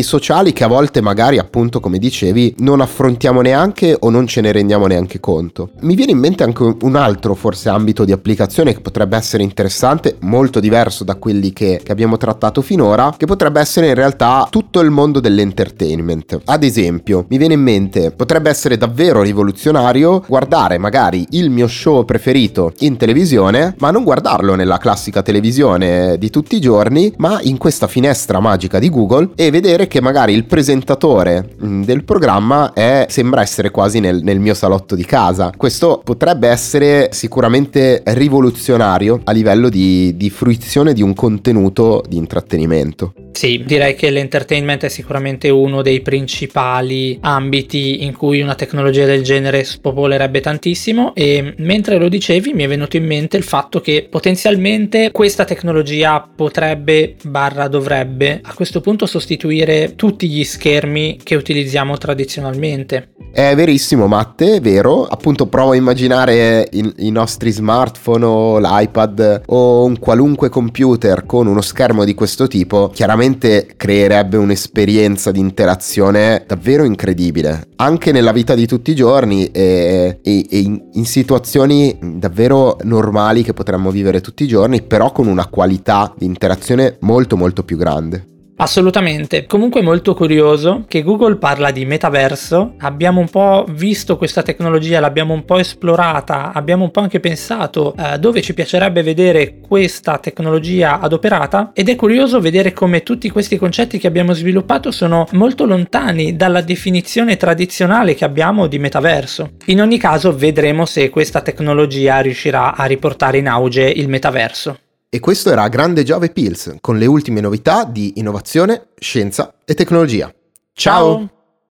sociali 0.02 0.52
che 0.52 0.64
a 0.64 0.68
volte 0.68 1.00
magari 1.00 1.38
appunto 1.38 1.80
come 1.80 1.98
dicevi 1.98 2.56
non 2.58 2.80
affrontiamo 2.80 3.40
neanche 3.40 3.96
o 3.98 4.10
non 4.10 4.26
ce 4.26 4.40
ne 4.40 4.52
rendiamo 4.52 4.86
neanche 4.86 5.20
conto. 5.20 5.70
Mi 5.80 5.94
viene 5.94 6.12
in 6.12 6.18
mente 6.18 6.42
anche 6.42 6.76
un 6.80 6.96
altro 6.96 7.34
forse 7.34 7.68
ambito 7.68 8.04
di 8.04 8.12
applicazione 8.12 8.72
che 8.72 8.80
potrebbe 8.80 9.16
essere 9.16 9.42
interessante, 9.42 10.16
molto 10.20 10.60
diverso 10.60 11.04
da 11.04 11.16
quelli 11.16 11.52
che, 11.52 11.80
che 11.82 11.92
abbiamo 11.92 12.16
trattato 12.16 12.62
finora, 12.62 13.14
che 13.16 13.26
potrebbe 13.26 13.60
essere 13.60 13.88
in 13.88 13.94
realtà 13.94 14.46
tutto 14.50 14.80
il 14.80 14.90
mondo 14.90 15.20
dell'entertainment. 15.20 16.42
Ad 16.44 16.62
esempio, 16.62 17.26
mi 17.28 17.38
viene 17.38 17.54
in 17.54 17.62
mente, 17.62 18.10
potrebbe 18.10 18.50
essere 18.50 18.76
davvero 18.76 19.22
rivoluzionario 19.22 20.24
guardare 20.26 20.78
magari 20.78 21.26
il 21.30 21.50
mio 21.50 21.68
show 21.68 22.04
preferito 22.04 22.72
in 22.80 22.96
televisione, 22.96 23.74
ma 23.78 23.90
non 23.90 24.04
guardarlo 24.04 24.54
nella 24.54 24.78
classica 24.78 25.22
televisione 25.22 26.18
di 26.18 26.30
tutti 26.30 26.56
i 26.56 26.60
giorni, 26.60 27.12
ma 27.18 27.38
in 27.42 27.58
questa 27.58 27.86
finestra 27.86 28.40
magica 28.40 28.78
di 28.78 28.90
Google 28.90 29.30
e 29.34 29.50
vedere 29.50 29.86
che 29.86 30.00
magari 30.00 30.32
il 30.32 30.44
presentatore 30.44 31.50
mm, 31.62 31.82
del 31.82 32.04
programma 32.04 32.72
è, 32.72 33.06
sembra 33.08 33.42
essere 33.42 33.70
quasi 33.70 34.00
nel, 34.00 34.22
nel 34.22 34.38
mio 34.38 34.54
salotto 34.54 34.94
di 34.94 35.04
casa. 35.04 35.52
Questo 35.56 36.00
potrebbe 36.04 36.48
essere 36.48 37.08
sicuramente 37.12 38.02
rivoluzionario 38.04 39.20
a 39.24 39.32
livello 39.32 39.68
di, 39.68 40.16
di 40.16 40.30
fruizione 40.30 40.92
di 40.92 41.02
un 41.02 41.14
contenuto 41.14 42.02
di 42.08 42.16
intrattenimento 42.16 42.32
intrattenimento. 42.54 43.14
Sì, 43.32 43.64
direi 43.66 43.96
che 43.96 44.10
l'entertainment 44.10 44.84
è 44.84 44.88
sicuramente 44.88 45.48
uno 45.48 45.82
dei 45.82 46.02
principali 46.02 47.18
ambiti 47.20 48.04
in 48.04 48.14
cui 48.14 48.40
una 48.40 48.54
tecnologia 48.54 49.06
del 49.06 49.22
genere 49.22 49.64
spopolerebbe 49.64 50.40
tantissimo 50.40 51.14
e 51.14 51.54
mentre 51.58 51.98
lo 51.98 52.08
dicevi 52.08 52.52
mi 52.52 52.62
è 52.62 52.68
venuto 52.68 52.96
in 52.96 53.04
mente 53.04 53.36
il 53.36 53.42
fatto 53.42 53.80
che 53.80 54.06
potenzialmente 54.08 55.10
questa 55.10 55.44
tecnologia 55.44 56.20
potrebbe 56.20 57.16
barra 57.24 57.66
dovrebbe 57.66 58.40
a 58.40 58.54
questo 58.54 58.80
punto 58.80 59.06
sostituire 59.14 59.94
tutti 59.94 60.28
gli 60.28 60.42
schermi 60.42 61.20
che 61.22 61.36
utilizziamo 61.36 61.96
tradizionalmente. 61.96 63.10
È 63.30 63.54
verissimo 63.54 64.06
Matte, 64.06 64.56
è 64.56 64.60
vero, 64.60 65.04
appunto 65.04 65.46
provo 65.46 65.72
a 65.72 65.76
immaginare 65.76 66.68
i, 66.72 66.92
i 66.98 67.10
nostri 67.10 67.50
smartphone 67.50 68.24
o 68.24 68.58
l'iPad 68.58 69.42
o 69.46 69.84
un 69.84 69.98
qualunque 69.98 70.48
computer 70.48 71.26
con 71.26 71.46
uno 71.46 71.60
schermo 71.60 72.04
di 72.04 72.14
questo 72.14 72.48
tipo, 72.48 72.90
chiaramente 72.92 73.68
creerebbe 73.76 74.36
un'esperienza 74.36 75.30
di 75.30 75.40
interazione 75.40 76.44
davvero 76.46 76.84
incredibile, 76.84 77.68
anche 77.76 78.10
nella 78.10 78.32
vita 78.32 78.54
di 78.54 78.66
tutti 78.66 78.90
i 78.90 78.96
giorni 78.96 79.46
e, 79.46 80.18
e, 80.22 80.46
e 80.48 80.58
in, 80.58 80.80
in 80.92 81.04
situazioni 81.04 81.96
davvero 82.00 82.78
normali 82.82 83.42
che 83.42 83.52
potremmo 83.52 83.90
vivere 83.90 84.20
tutti 84.20 84.44
i 84.44 84.48
giorni, 84.48 84.82
però 84.82 85.12
con 85.12 85.26
una 85.26 85.46
qualità 85.46 86.12
di 86.16 86.24
interazione 86.24 86.96
molto 87.00 87.36
molto 87.36 87.62
più 87.64 87.76
grande. 87.76 88.32
Assolutamente. 88.56 89.46
Comunque 89.46 89.82
molto 89.82 90.14
curioso 90.14 90.84
che 90.86 91.02
Google 91.02 91.36
parla 91.36 91.72
di 91.72 91.84
metaverso. 91.84 92.74
Abbiamo 92.78 93.20
un 93.20 93.28
po' 93.28 93.64
visto 93.68 94.16
questa 94.16 94.42
tecnologia, 94.42 95.00
l'abbiamo 95.00 95.34
un 95.34 95.44
po' 95.44 95.58
esplorata, 95.58 96.52
abbiamo 96.52 96.84
un 96.84 96.90
po' 96.90 97.00
anche 97.00 97.18
pensato 97.18 97.94
eh, 97.96 98.18
dove 98.18 98.42
ci 98.42 98.54
piacerebbe 98.54 99.02
vedere 99.02 99.58
questa 99.58 100.18
tecnologia 100.18 101.00
adoperata 101.00 101.72
ed 101.74 101.88
è 101.88 101.96
curioso 101.96 102.40
vedere 102.40 102.72
come 102.72 103.02
tutti 103.02 103.28
questi 103.28 103.56
concetti 103.56 103.98
che 103.98 104.06
abbiamo 104.06 104.32
sviluppato 104.32 104.92
sono 104.92 105.26
molto 105.32 105.66
lontani 105.66 106.36
dalla 106.36 106.60
definizione 106.60 107.36
tradizionale 107.36 108.14
che 108.14 108.24
abbiamo 108.24 108.68
di 108.68 108.78
metaverso. 108.78 109.50
In 109.66 109.80
ogni 109.80 109.98
caso 109.98 110.34
vedremo 110.34 110.86
se 110.86 111.10
questa 111.10 111.40
tecnologia 111.40 112.20
riuscirà 112.20 112.76
a 112.76 112.84
riportare 112.84 113.38
in 113.38 113.48
auge 113.48 113.82
il 113.82 114.08
metaverso. 114.08 114.78
E 115.14 115.20
questo 115.20 115.48
era 115.52 115.68
Grande 115.68 116.02
Giove 116.02 116.30
Pills 116.30 116.78
con 116.80 116.98
le 116.98 117.06
ultime 117.06 117.40
novità 117.40 117.84
di 117.84 118.14
innovazione, 118.16 118.88
scienza 118.98 119.54
e 119.64 119.74
tecnologia. 119.74 120.34
Ciao. 120.72 121.18
Ciao. 121.18 121.33